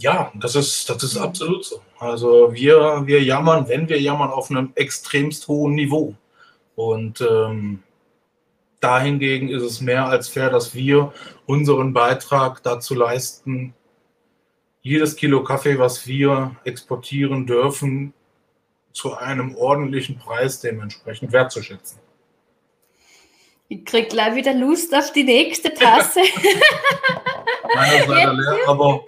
Ja, 0.00 0.32
das 0.34 0.56
ist, 0.56 0.88
das 0.88 1.02
ist 1.02 1.18
absolut 1.18 1.64
so. 1.66 1.82
Also 1.98 2.54
wir, 2.54 3.02
wir 3.04 3.22
jammern, 3.22 3.68
wenn 3.68 3.86
wir 3.88 4.00
jammern, 4.00 4.30
auf 4.30 4.50
einem 4.50 4.72
extremst 4.74 5.46
hohen 5.46 5.74
Niveau. 5.74 6.14
Und 6.74 7.20
ähm, 7.20 7.82
dahingegen 8.80 9.50
ist 9.50 9.62
es 9.62 9.82
mehr 9.82 10.06
als 10.06 10.28
fair, 10.28 10.48
dass 10.48 10.74
wir 10.74 11.12
unseren 11.44 11.92
Beitrag 11.92 12.62
dazu 12.62 12.94
leisten, 12.94 13.74
jedes 14.80 15.16
Kilo 15.16 15.44
Kaffee, 15.44 15.78
was 15.78 16.06
wir 16.06 16.56
exportieren 16.64 17.46
dürfen, 17.46 18.14
zu 18.92 19.14
einem 19.14 19.54
ordentlichen 19.54 20.18
Preis 20.18 20.60
dementsprechend 20.60 21.32
wertzuschätzen. 21.32 21.98
Ich 23.68 23.84
krieg 23.84 24.08
gleich 24.08 24.34
wieder 24.34 24.54
Lust 24.54 24.94
auf 24.94 25.12
die 25.12 25.24
nächste 25.24 25.72
Tasse. 25.74 26.20
Meiner 27.74 28.00
ist 28.00 28.08
leider 28.08 28.34
leer, 28.34 28.58
aber. 28.66 29.04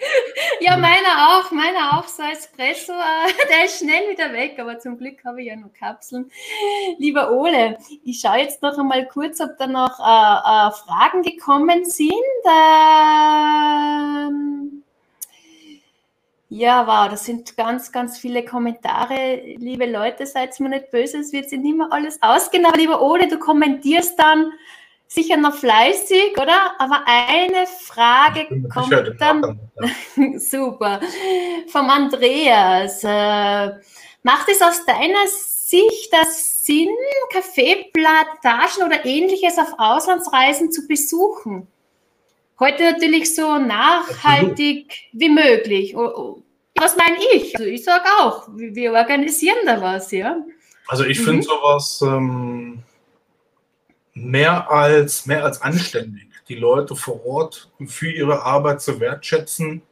Ja, 0.62 0.76
meiner 0.76 1.40
auch, 1.40 1.50
meiner 1.50 1.98
auch, 1.98 2.06
so 2.06 2.22
Espresso. 2.22 2.92
Äh, 2.92 3.32
der 3.50 3.64
ist 3.64 3.80
schnell 3.80 4.10
wieder 4.10 4.32
weg, 4.32 4.56
aber 4.60 4.78
zum 4.78 4.96
Glück 4.96 5.24
habe 5.24 5.40
ich 5.42 5.48
ja 5.48 5.56
noch 5.56 5.72
Kapseln. 5.72 6.30
Lieber 6.98 7.32
Ole, 7.32 7.78
ich 8.04 8.20
schaue 8.20 8.38
jetzt 8.38 8.62
noch 8.62 8.78
einmal 8.78 9.08
kurz, 9.08 9.40
ob 9.40 9.58
da 9.58 9.66
noch 9.66 9.98
äh, 9.98 10.02
äh, 10.02 10.70
Fragen 10.70 11.22
gekommen 11.22 11.84
sind. 11.84 12.12
Ähm, 12.46 13.42
ja, 16.48 16.86
wow, 16.86 17.08
das 17.10 17.24
sind 17.24 17.56
ganz, 17.56 17.90
ganz 17.90 18.18
viele 18.18 18.44
Kommentare. 18.44 19.42
Liebe 19.56 19.86
Leute, 19.90 20.26
seid 20.26 20.60
mir 20.60 20.68
nicht 20.68 20.92
böse, 20.92 21.18
es 21.18 21.32
wird 21.32 21.50
sich 21.50 21.58
nicht 21.58 21.76
mehr 21.76 21.88
alles 21.90 22.22
ausgehen. 22.22 22.66
Aber 22.66 22.78
lieber 22.78 23.02
Ole, 23.02 23.26
du 23.26 23.40
kommentierst 23.40 24.16
dann 24.16 24.52
sicher 25.12 25.36
noch 25.36 25.54
fleißig, 25.54 26.32
oder? 26.40 26.74
Aber 26.78 27.02
eine 27.06 27.66
Frage 27.66 28.46
kommt 28.72 29.20
dann. 29.20 29.60
Super. 30.38 31.00
Vom 31.68 31.90
Andreas. 31.90 33.04
Äh, 33.04 33.72
macht 34.22 34.48
es 34.48 34.62
aus 34.62 34.84
deiner 34.86 35.26
Sicht 35.26 36.12
das 36.12 36.64
Sinn, 36.64 36.88
Kaffeeplantagen 37.32 38.84
oder 38.86 39.04
ähnliches 39.04 39.58
auf 39.58 39.74
Auslandsreisen 39.78 40.70
zu 40.70 40.86
besuchen? 40.86 41.66
Heute 42.58 42.92
natürlich 42.92 43.34
so 43.34 43.58
nachhaltig 43.58 44.94
wie 45.12 45.28
möglich. 45.28 45.94
Was 45.94 46.96
meine 46.96 47.16
ich? 47.34 47.56
Also 47.56 47.68
ich 47.68 47.84
sage 47.84 48.04
auch, 48.20 48.48
wir 48.54 48.92
organisieren 48.92 49.58
da 49.66 49.80
was, 49.80 50.12
ja. 50.12 50.36
Also 50.86 51.04
ich 51.04 51.18
mhm. 51.20 51.24
finde 51.24 51.42
sowas 51.42 52.02
ähm, 52.02 52.82
mehr, 54.14 54.70
als, 54.70 55.26
mehr 55.26 55.44
als 55.44 55.62
anständig, 55.62 56.28
die 56.48 56.56
Leute 56.56 56.96
vor 56.96 57.24
Ort 57.26 57.70
für 57.86 58.10
ihre 58.10 58.42
Arbeit 58.42 58.80
zu 58.80 59.00
wertschätzen, 59.00 59.82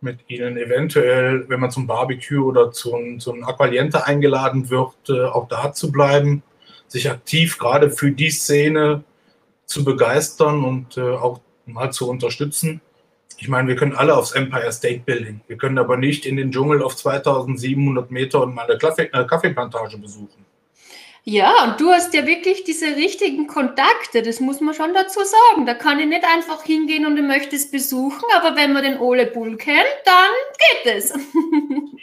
mit 0.00 0.18
ihnen 0.28 0.56
eventuell, 0.56 1.48
wenn 1.48 1.60
man 1.60 1.70
zum 1.70 1.86
Barbecue 1.86 2.44
oder 2.44 2.72
zum, 2.72 3.20
zum 3.20 3.44
Aqualiente 3.44 4.04
eingeladen 4.04 4.68
wird, 4.68 4.94
äh, 5.08 5.24
auch 5.24 5.46
da 5.48 5.72
zu 5.72 5.92
bleiben, 5.92 6.42
sich 6.88 7.08
aktiv 7.08 7.58
gerade 7.58 7.90
für 7.90 8.10
die 8.10 8.30
Szene 8.30 9.04
zu 9.64 9.84
begeistern 9.84 10.64
und 10.64 10.96
äh, 10.96 11.02
auch 11.02 11.40
mal 11.66 11.92
zu 11.92 12.10
unterstützen. 12.10 12.80
Ich 13.38 13.48
meine, 13.48 13.68
wir 13.68 13.76
können 13.76 13.94
alle 13.94 14.16
aufs 14.16 14.32
Empire 14.32 14.72
State 14.72 15.02
Building. 15.06 15.40
Wir 15.46 15.56
können 15.56 15.78
aber 15.78 15.96
nicht 15.96 16.26
in 16.26 16.36
den 16.36 16.52
Dschungel 16.52 16.82
auf 16.82 16.96
2700 16.96 18.10
Meter 18.10 18.42
und 18.42 18.54
mal 18.54 18.66
eine 18.66 18.74
äh, 18.74 19.24
Kaffeeplantage 19.24 19.98
besuchen. 19.98 20.44
Ja, 21.24 21.64
und 21.64 21.80
du 21.80 21.90
hast 21.90 22.12
ja 22.14 22.26
wirklich 22.26 22.64
diese 22.64 22.96
richtigen 22.96 23.46
Kontakte, 23.46 24.22
das 24.22 24.40
muss 24.40 24.60
man 24.60 24.74
schon 24.74 24.92
dazu 24.92 25.20
sagen. 25.20 25.66
Da 25.66 25.74
kann 25.74 26.00
ich 26.00 26.06
nicht 26.06 26.24
einfach 26.24 26.64
hingehen 26.64 27.06
und 27.06 27.16
ich 27.16 27.22
möchte 27.22 27.54
es 27.54 27.70
besuchen, 27.70 28.24
aber 28.36 28.56
wenn 28.56 28.72
man 28.72 28.82
den 28.82 28.98
Ole 28.98 29.26
Bull 29.26 29.56
kennt, 29.56 29.86
dann 30.04 30.32
geht 30.84 30.94
es. 30.96 31.12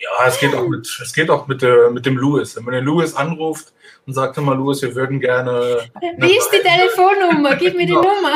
Ja, 0.02 0.28
es 0.28 0.40
geht 0.40 0.56
auch 0.56 0.66
mit, 0.66 0.88
es 1.04 1.14
geht 1.14 1.30
auch 1.30 1.48
mit, 1.48 1.62
äh, 1.62 1.90
mit 1.90 2.06
dem 2.06 2.16
Louis. 2.16 2.56
Wenn 2.56 2.64
man 2.64 2.74
den 2.74 2.86
Louis 2.86 3.14
anruft, 3.14 3.74
und 4.10 4.14
sagte 4.14 4.42
mal, 4.42 4.58
Louis, 4.58 4.82
wir 4.82 4.96
würden 4.96 5.20
gerne. 5.20 5.82
Wie 6.18 6.36
ist 6.36 6.50
die 6.50 6.68
Telefonnummer? 6.68 7.56
Gib 7.58 7.76
mir 7.76 7.86
die 7.86 7.94
Nummer. 7.94 8.36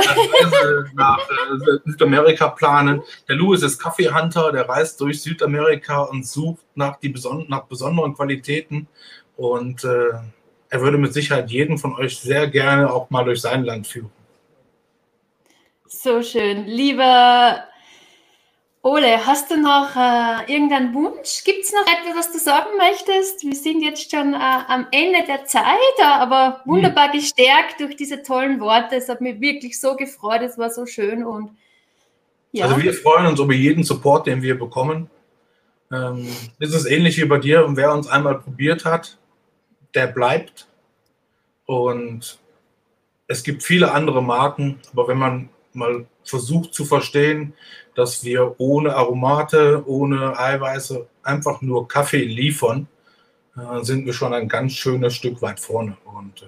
nach 0.94 1.18
äh, 1.18 1.80
Südamerika 1.86 2.50
planen. 2.50 3.02
Der 3.28 3.38
Louis 3.38 3.64
ist 3.64 3.82
Kaffeehunter, 3.82 4.52
der 4.52 4.70
reist 4.70 5.02
durch 5.02 5.24
Südamerika 5.24 6.02
und 6.02 6.28
sucht 6.28 6.64
nach, 6.76 6.98
die 6.98 7.10
beson 7.10 7.46
nach 7.50 7.64
besonderen 7.64 8.14
Qualitäten. 8.14 8.88
Und 9.36 9.84
äh, 9.84 10.12
er 10.74 10.82
würde 10.82 10.98
mit 10.98 11.14
Sicherheit 11.14 11.52
jeden 11.52 11.78
von 11.78 11.94
euch 11.94 12.18
sehr 12.18 12.48
gerne 12.48 12.92
auch 12.92 13.12
mal 13.12 13.24
durch 13.24 13.42
sein 13.42 13.64
Land 13.64 13.86
führen. 13.86 14.10
So 15.86 16.24
schön. 16.24 16.66
Lieber 16.66 17.64
Ole, 18.82 19.24
hast 19.24 19.52
du 19.52 19.58
noch 19.62 19.96
äh, 19.96 20.52
irgendeinen 20.52 20.96
Wunsch? 20.96 21.44
Gibt 21.46 21.64
es 21.64 21.72
noch 21.72 21.86
etwas, 21.86 22.26
was 22.26 22.32
du 22.32 22.40
sagen 22.40 22.72
möchtest? 22.76 23.44
Wir 23.44 23.56
sind 23.56 23.84
jetzt 23.84 24.10
schon 24.10 24.34
äh, 24.34 24.38
am 24.38 24.88
Ende 24.90 25.20
der 25.28 25.46
Zeit, 25.46 25.64
äh, 26.00 26.04
aber 26.04 26.62
wunderbar 26.66 27.14
hm. 27.14 27.20
gestärkt 27.20 27.80
durch 27.80 27.96
diese 27.96 28.24
tollen 28.24 28.60
Worte. 28.60 28.96
Es 28.96 29.08
hat 29.10 29.22
mich 29.22 29.40
wirklich 29.40 29.80
so 29.80 29.96
gefreut, 29.96 30.42
es 30.42 30.58
war 30.58 30.72
so 30.72 30.88
schön 30.88 31.24
und 31.24 31.52
ja. 32.52 32.66
Also 32.66 32.82
wir 32.82 32.94
freuen 32.94 33.28
uns 33.28 33.40
über 33.40 33.54
jeden 33.54 33.84
Support, 33.84 34.26
den 34.26 34.42
wir 34.42 34.58
bekommen. 34.58 35.08
Ähm, 35.92 36.28
ist 36.58 36.74
es 36.74 36.86
ähnlich 36.88 37.18
wie 37.22 37.26
bei 37.26 37.38
dir 37.38 37.64
und 37.64 37.78
wer 37.78 37.94
uns 37.94 38.08
einmal 38.08 38.40
probiert 38.40 38.86
hat, 38.86 39.18
der 39.96 40.08
bleibt. 40.08 40.68
Und 41.66 42.40
es 43.28 43.44
gibt 43.44 43.64
viele 43.64 43.92
andere 43.92 44.22
Marken, 44.22 44.80
aber 44.92 45.08
wenn 45.08 45.18
man 45.18 45.50
mal 45.74 46.06
versucht 46.24 46.74
zu 46.74 46.86
verstehen, 46.86 47.54
dass 47.96 48.24
wir 48.24 48.56
ohne 48.60 48.96
Aromate, 48.96 49.84
ohne 49.86 50.38
Eiweiße 50.38 51.08
einfach 51.24 51.62
nur 51.62 51.88
Kaffee 51.88 52.24
liefern, 52.24 52.88
äh, 53.56 53.84
sind 53.84 54.06
wir 54.06 54.14
schon 54.14 54.34
ein 54.34 54.48
ganz 54.48 54.74
schönes 54.74 55.16
Stück 55.16 55.42
weit 55.42 55.60
vorne. 55.60 55.98
Und 56.06 56.42
äh, 56.42 56.48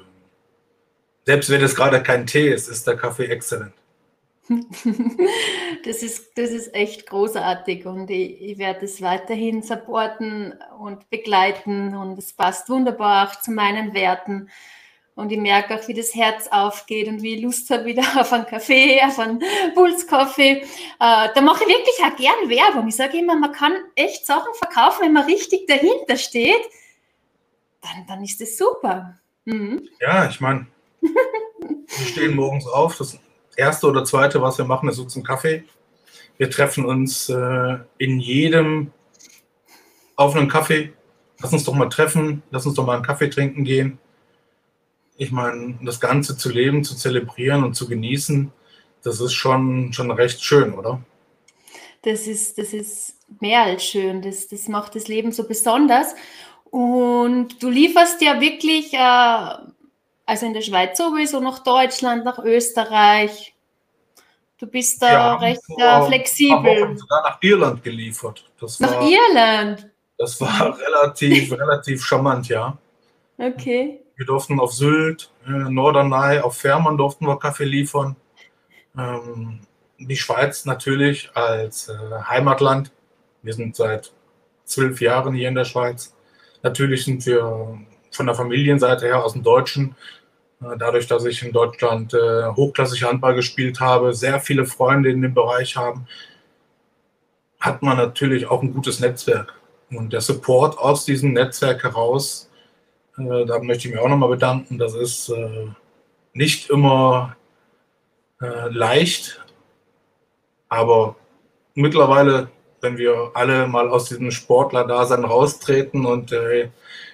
selbst 1.25 1.49
wenn 1.49 1.62
es 1.62 1.75
gerade 1.75 2.01
kein 2.01 2.25
Tee 2.25 2.49
ist, 2.49 2.67
ist 2.67 2.88
der 2.88 2.97
Kaffee 2.97 3.25
exzellent. 3.25 3.73
Das 5.84 6.01
ist, 6.03 6.38
das 6.38 6.49
ist 6.49 6.73
echt 6.73 7.05
großartig 7.08 7.86
und 7.86 8.10
ich, 8.10 8.41
ich 8.41 8.58
werde 8.58 8.86
es 8.86 9.01
weiterhin 9.01 9.62
supporten 9.62 10.53
und 10.79 11.10
begleiten 11.10 11.95
und 11.95 12.17
es 12.17 12.34
passt 12.34 12.69
wunderbar 12.69 13.27
auch 13.27 13.39
zu 13.39 13.51
meinen 13.51 13.93
Werten. 13.93 14.49
Und 15.15 15.31
ich 15.31 15.38
merke 15.38 15.75
auch, 15.75 15.88
wie 15.88 15.93
das 15.93 16.13
Herz 16.13 16.47
aufgeht 16.49 17.08
und 17.08 17.21
wie 17.21 17.36
ich 17.36 17.41
Lust 17.41 17.69
habe 17.69 17.86
wieder 17.86 18.03
auf 18.19 18.34
einen 18.34 18.45
Kaffee, 18.45 19.01
auf 19.01 19.17
einen 19.17 19.41
Pulskaffee. 19.73 20.62
Äh, 20.62 20.65
da 20.99 21.41
mache 21.41 21.63
ich 21.63 21.69
wirklich 21.69 21.95
auch 22.03 22.15
gern 22.17 22.49
Werbung. 22.49 22.88
Ich 22.88 22.95
sage 22.95 23.19
immer, 23.19 23.36
man 23.36 23.51
kann 23.51 23.73
echt 23.95 24.25
Sachen 24.25 24.53
verkaufen, 24.55 25.03
wenn 25.03 25.13
man 25.13 25.25
richtig 25.25 25.67
dahinter 25.67 26.17
steht. 26.17 26.62
Dann, 27.81 28.05
dann 28.08 28.23
ist 28.23 28.41
das 28.41 28.58
super. 28.58 29.17
Mhm. 29.45 29.88
Ja, 30.01 30.27
ich 30.27 30.41
meine, 30.41 30.67
wir 31.01 32.05
stehen 32.08 32.36
morgens 32.36 32.67
auf. 32.67 32.97
Das 32.97 33.17
erste 33.58 33.88
oder 33.88 34.04
zweite, 34.04 34.41
was 34.41 34.58
wir 34.58 34.65
machen, 34.65 34.89
ist 34.89 35.00
uns 35.00 35.15
ein 35.15 35.24
Kaffee. 35.24 35.63
Wir 36.38 36.50
treffen 36.50 36.86
uns 36.86 37.30
äh, 37.30 37.78
in 37.98 38.20
jedem 38.20 38.91
auf 40.15 40.36
einen 40.36 40.50
Kaffee. 40.50 40.94
Lass 41.41 41.54
uns 41.54 41.63
doch 41.65 41.74
mal 41.74 41.89
treffen, 41.89 42.44
lass 42.52 42.65
uns 42.65 42.76
doch 42.76 42.86
mal 42.86 42.96
einen 42.96 43.06
Kaffee 43.06 43.30
trinken 43.30 43.63
gehen 43.63 44.00
ich 45.18 45.32
meine, 45.32 45.78
das 45.82 46.00
Ganze 46.00 46.38
zu 46.38 46.50
leben, 46.50 46.84
zu 46.84 46.96
zelebrieren 46.96 47.63
und 47.63 47.76
zu 47.76 47.88
genießen, 47.88 48.52
das 49.04 49.22
ist 49.22 49.34
schon, 49.34 49.94
schon 49.94 50.12
recht 50.12 50.44
schön, 50.44 50.74
oder? 50.74 51.02
Das 52.02 52.28
ist, 52.28 52.58
das 52.58 52.74
ist 52.74 53.15
mehr 53.39 53.63
als 53.63 53.84
schön. 53.84 54.22
Das, 54.22 54.48
das 54.48 54.68
macht 54.68 54.96
das 54.96 55.08
Leben 55.08 55.32
so 55.32 55.48
besonders. 55.48 56.15
Und 56.65 57.62
du 57.63 57.70
lieferst 57.70 58.22
ja 58.22 58.41
wirklich, 58.41 58.94
äh, 58.94 59.50
also 60.25 60.45
in 60.45 60.53
der 60.53 60.61
Schweiz 60.61 60.97
sowieso, 60.97 61.39
nach 61.39 61.59
Deutschland, 61.59 62.25
nach 62.25 62.39
Österreich. 62.39 63.53
Du 64.57 64.67
bist 64.67 65.01
da 65.01 65.11
ja, 65.11 65.35
recht 65.35 65.61
äh, 65.77 66.05
flexibel. 66.07 66.97
sogar 66.97 67.23
nach 67.23 67.38
Irland 67.41 67.83
geliefert. 67.83 68.49
Das 68.59 68.79
nach 68.79 68.93
war, 68.93 69.07
Irland? 69.07 69.89
Das 70.17 70.39
war 70.39 70.77
relativ, 70.79 71.51
relativ 71.51 72.05
charmant, 72.05 72.47
ja. 72.47 72.77
Okay. 73.38 74.01
Wir 74.15 74.25
durften 74.25 74.59
auf 74.59 74.73
Sylt, 74.73 75.29
äh, 75.45 75.51
Norderney, 75.51 76.39
auf 76.39 76.57
Fährmann 76.57 76.97
durften 76.97 77.27
wir 77.27 77.38
Kaffee 77.38 77.65
liefern. 77.65 78.15
Ähm, 78.97 79.59
die 79.99 80.15
Schweiz 80.15 80.65
natürlich 80.65 81.29
als 81.35 81.89
äh, 81.89 81.93
Heimatland. 82.23 82.91
Wir 83.41 83.53
sind 83.53 83.75
seit 83.75 84.13
zwölf 84.63 85.01
Jahren 85.01 85.33
hier 85.33 85.49
in 85.49 85.55
der 85.55 85.65
Schweiz. 85.65 86.15
Natürlich 86.63 87.05
sind 87.05 87.25
wir 87.25 87.77
von 88.15 88.25
der 88.25 88.36
Familienseite 88.36 89.06
her 89.06 89.23
aus 89.23 89.34
dem 89.34 89.43
Deutschen. 89.43 89.95
Äh, 90.62 90.78
dadurch, 90.78 91.08
dass 91.08 91.25
ich 91.25 91.43
in 91.43 91.51
Deutschland 91.51 92.13
äh, 92.13 92.47
hochklassig 92.47 93.04
Handball 93.04 93.36
gespielt 93.36 93.80
habe, 93.80 94.13
sehr 94.13 94.39
viele 94.39 94.65
Freunde 94.65 95.10
in 95.10 95.21
dem 95.21 95.34
Bereich 95.34 95.75
haben, 95.75 96.08
hat 97.60 97.82
man 97.82 97.97
natürlich 97.97 98.47
auch 98.47 98.62
ein 98.62 98.73
gutes 98.73 98.99
Netzwerk. 98.99 99.54
Und 99.91 100.13
der 100.13 100.21
Support 100.21 100.78
aus 100.78 101.06
diesem 101.06 101.34
Netzwerk 101.34 101.84
heraus 101.84 102.49
äh, 103.17 103.45
da 103.45 103.60
möchte 103.60 103.88
ich 103.88 103.93
mich 103.93 104.04
auch 104.04 104.10
nochmal 104.10 104.30
bedanken. 104.30 104.78
Das 104.78 104.93
ist 104.93 105.30
äh, 105.30 105.67
nicht 106.34 106.69
immer 106.69 107.36
äh, 108.41 108.69
leicht, 108.69 109.41
aber 110.69 111.15
mittlerweile, 111.73 112.49
wenn 112.82 112.97
wir 112.97 113.32
alle 113.34 113.67
mal 113.67 113.89
aus 113.89 114.10
diesem 114.10 114.32
Sportler-Dasein 114.32 115.23
raustreten 115.23 116.06
und 116.06 116.32
äh, 116.32 116.69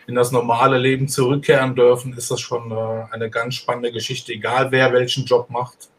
in 0.07 0.15
das 0.15 0.31
normale 0.31 0.77
Leben 0.77 1.07
zurückkehren 1.07 1.75
dürfen, 1.75 2.13
ist 2.13 2.31
das 2.31 2.39
schon 2.39 2.71
äh, 2.71 3.05
eine 3.11 3.29
ganz 3.29 3.55
spannende 3.55 3.91
Geschichte, 3.91 4.33
egal 4.33 4.71
wer 4.71 4.91
welchen 4.93 5.25
Job 5.25 5.49
macht. 5.49 5.89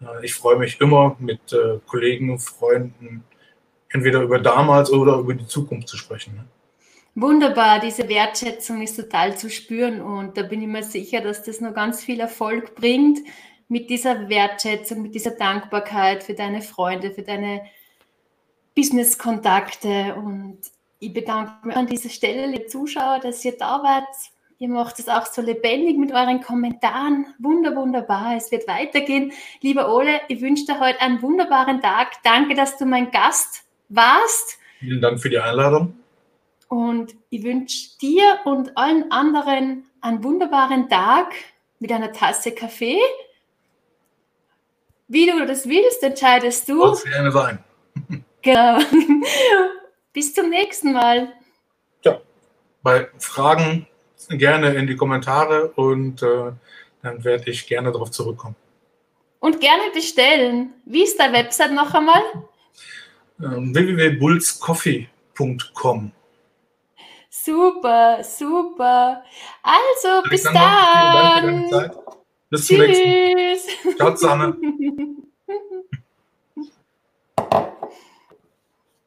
Äh, 0.00 0.24
ich 0.24 0.34
freue 0.34 0.56
mich 0.56 0.80
immer 0.80 1.16
mit 1.18 1.40
Kollegen 1.86 2.30
und 2.30 2.38
Freunden 2.38 3.24
entweder 3.90 4.22
über 4.22 4.38
damals 4.38 4.90
oder 4.90 5.16
über 5.16 5.34
die 5.34 5.46
Zukunft 5.46 5.88
zu 5.88 5.96
sprechen. 5.96 6.34
Ne? 6.34 6.44
Wunderbar, 7.14 7.78
diese 7.78 8.08
Wertschätzung 8.08 8.80
ist 8.80 8.96
total 8.96 9.36
zu 9.36 9.50
spüren 9.50 10.00
und 10.00 10.36
da 10.38 10.42
bin 10.42 10.62
ich 10.62 10.68
mir 10.68 10.82
sicher, 10.82 11.20
dass 11.20 11.42
das 11.42 11.60
noch 11.60 11.74
ganz 11.74 12.02
viel 12.02 12.20
Erfolg 12.20 12.74
bringt 12.74 13.18
mit 13.68 13.90
dieser 13.90 14.30
Wertschätzung, 14.30 15.02
mit 15.02 15.14
dieser 15.14 15.32
Dankbarkeit 15.32 16.22
für 16.22 16.32
deine 16.32 16.62
Freunde, 16.62 17.10
für 17.10 17.22
deine 17.22 17.62
Business-Kontakte 18.74 20.14
und 20.14 20.58
ich 21.02 21.12
bedanke 21.12 21.66
mich 21.66 21.76
an 21.76 21.88
dieser 21.88 22.08
Stelle, 22.08 22.46
liebe 22.46 22.66
Zuschauer, 22.66 23.18
dass 23.18 23.44
ihr 23.44 23.58
da 23.58 23.82
wart. 23.82 24.06
Ihr 24.58 24.68
macht 24.68 25.00
es 25.00 25.08
auch 25.08 25.26
so 25.26 25.42
lebendig 25.42 25.98
mit 25.98 26.12
euren 26.12 26.40
Kommentaren. 26.40 27.26
Wunder, 27.40 27.74
wunderbar. 27.74 28.36
Es 28.36 28.52
wird 28.52 28.68
weitergehen. 28.68 29.32
Lieber 29.60 29.92
Ole, 29.92 30.20
ich 30.28 30.40
wünsche 30.40 30.64
dir 30.64 30.78
heute 30.78 31.00
einen 31.00 31.20
wunderbaren 31.20 31.82
Tag. 31.82 32.22
Danke, 32.22 32.54
dass 32.54 32.78
du 32.78 32.84
mein 32.84 33.10
Gast 33.10 33.64
warst. 33.88 34.58
Vielen 34.78 35.00
Dank 35.00 35.20
für 35.20 35.28
die 35.28 35.40
Einladung. 35.40 35.94
Und 36.68 37.16
ich 37.30 37.42
wünsche 37.42 37.98
dir 38.00 38.38
und 38.44 38.78
allen 38.78 39.10
anderen 39.10 39.84
einen 40.00 40.22
wunderbaren 40.22 40.88
Tag 40.88 41.34
mit 41.80 41.90
einer 41.90 42.12
Tasse 42.12 42.52
Kaffee. 42.52 43.00
Wie 45.08 45.26
du 45.26 45.44
das 45.46 45.68
willst, 45.68 46.04
entscheidest 46.04 46.68
du. 46.68 46.94
Soll 46.94 47.10
gerne 47.10 47.32
sein. 47.32 47.58
Genau. 48.42 48.78
Bis 50.12 50.34
zum 50.34 50.50
nächsten 50.50 50.92
Mal. 50.92 51.32
Ja, 52.04 52.20
bei 52.82 53.08
Fragen 53.18 53.86
gerne 54.28 54.74
in 54.74 54.86
die 54.86 54.96
Kommentare 54.96 55.68
und 55.72 56.22
äh, 56.22 56.52
dann 57.02 57.24
werde 57.24 57.50
ich 57.50 57.66
gerne 57.66 57.90
darauf 57.92 58.10
zurückkommen. 58.10 58.56
Und 59.40 59.60
gerne 59.60 59.84
bestellen. 59.92 60.72
Wie 60.84 61.02
ist 61.02 61.18
deine 61.18 61.38
Website 61.38 61.72
noch 61.72 61.92
einmal? 61.94 62.22
Ähm, 63.40 63.74
www.bullscoffee.com 63.74 66.12
Super, 67.30 68.22
super. 68.22 69.24
Also, 69.62 70.22
bis 70.28 70.42
dann. 70.44 71.70
Bis 72.50 72.66
zum 72.66 72.76
nächsten 72.78 73.88
Mal. 73.88 73.96
Ciao 73.96 74.14
zusammen. 74.14 75.32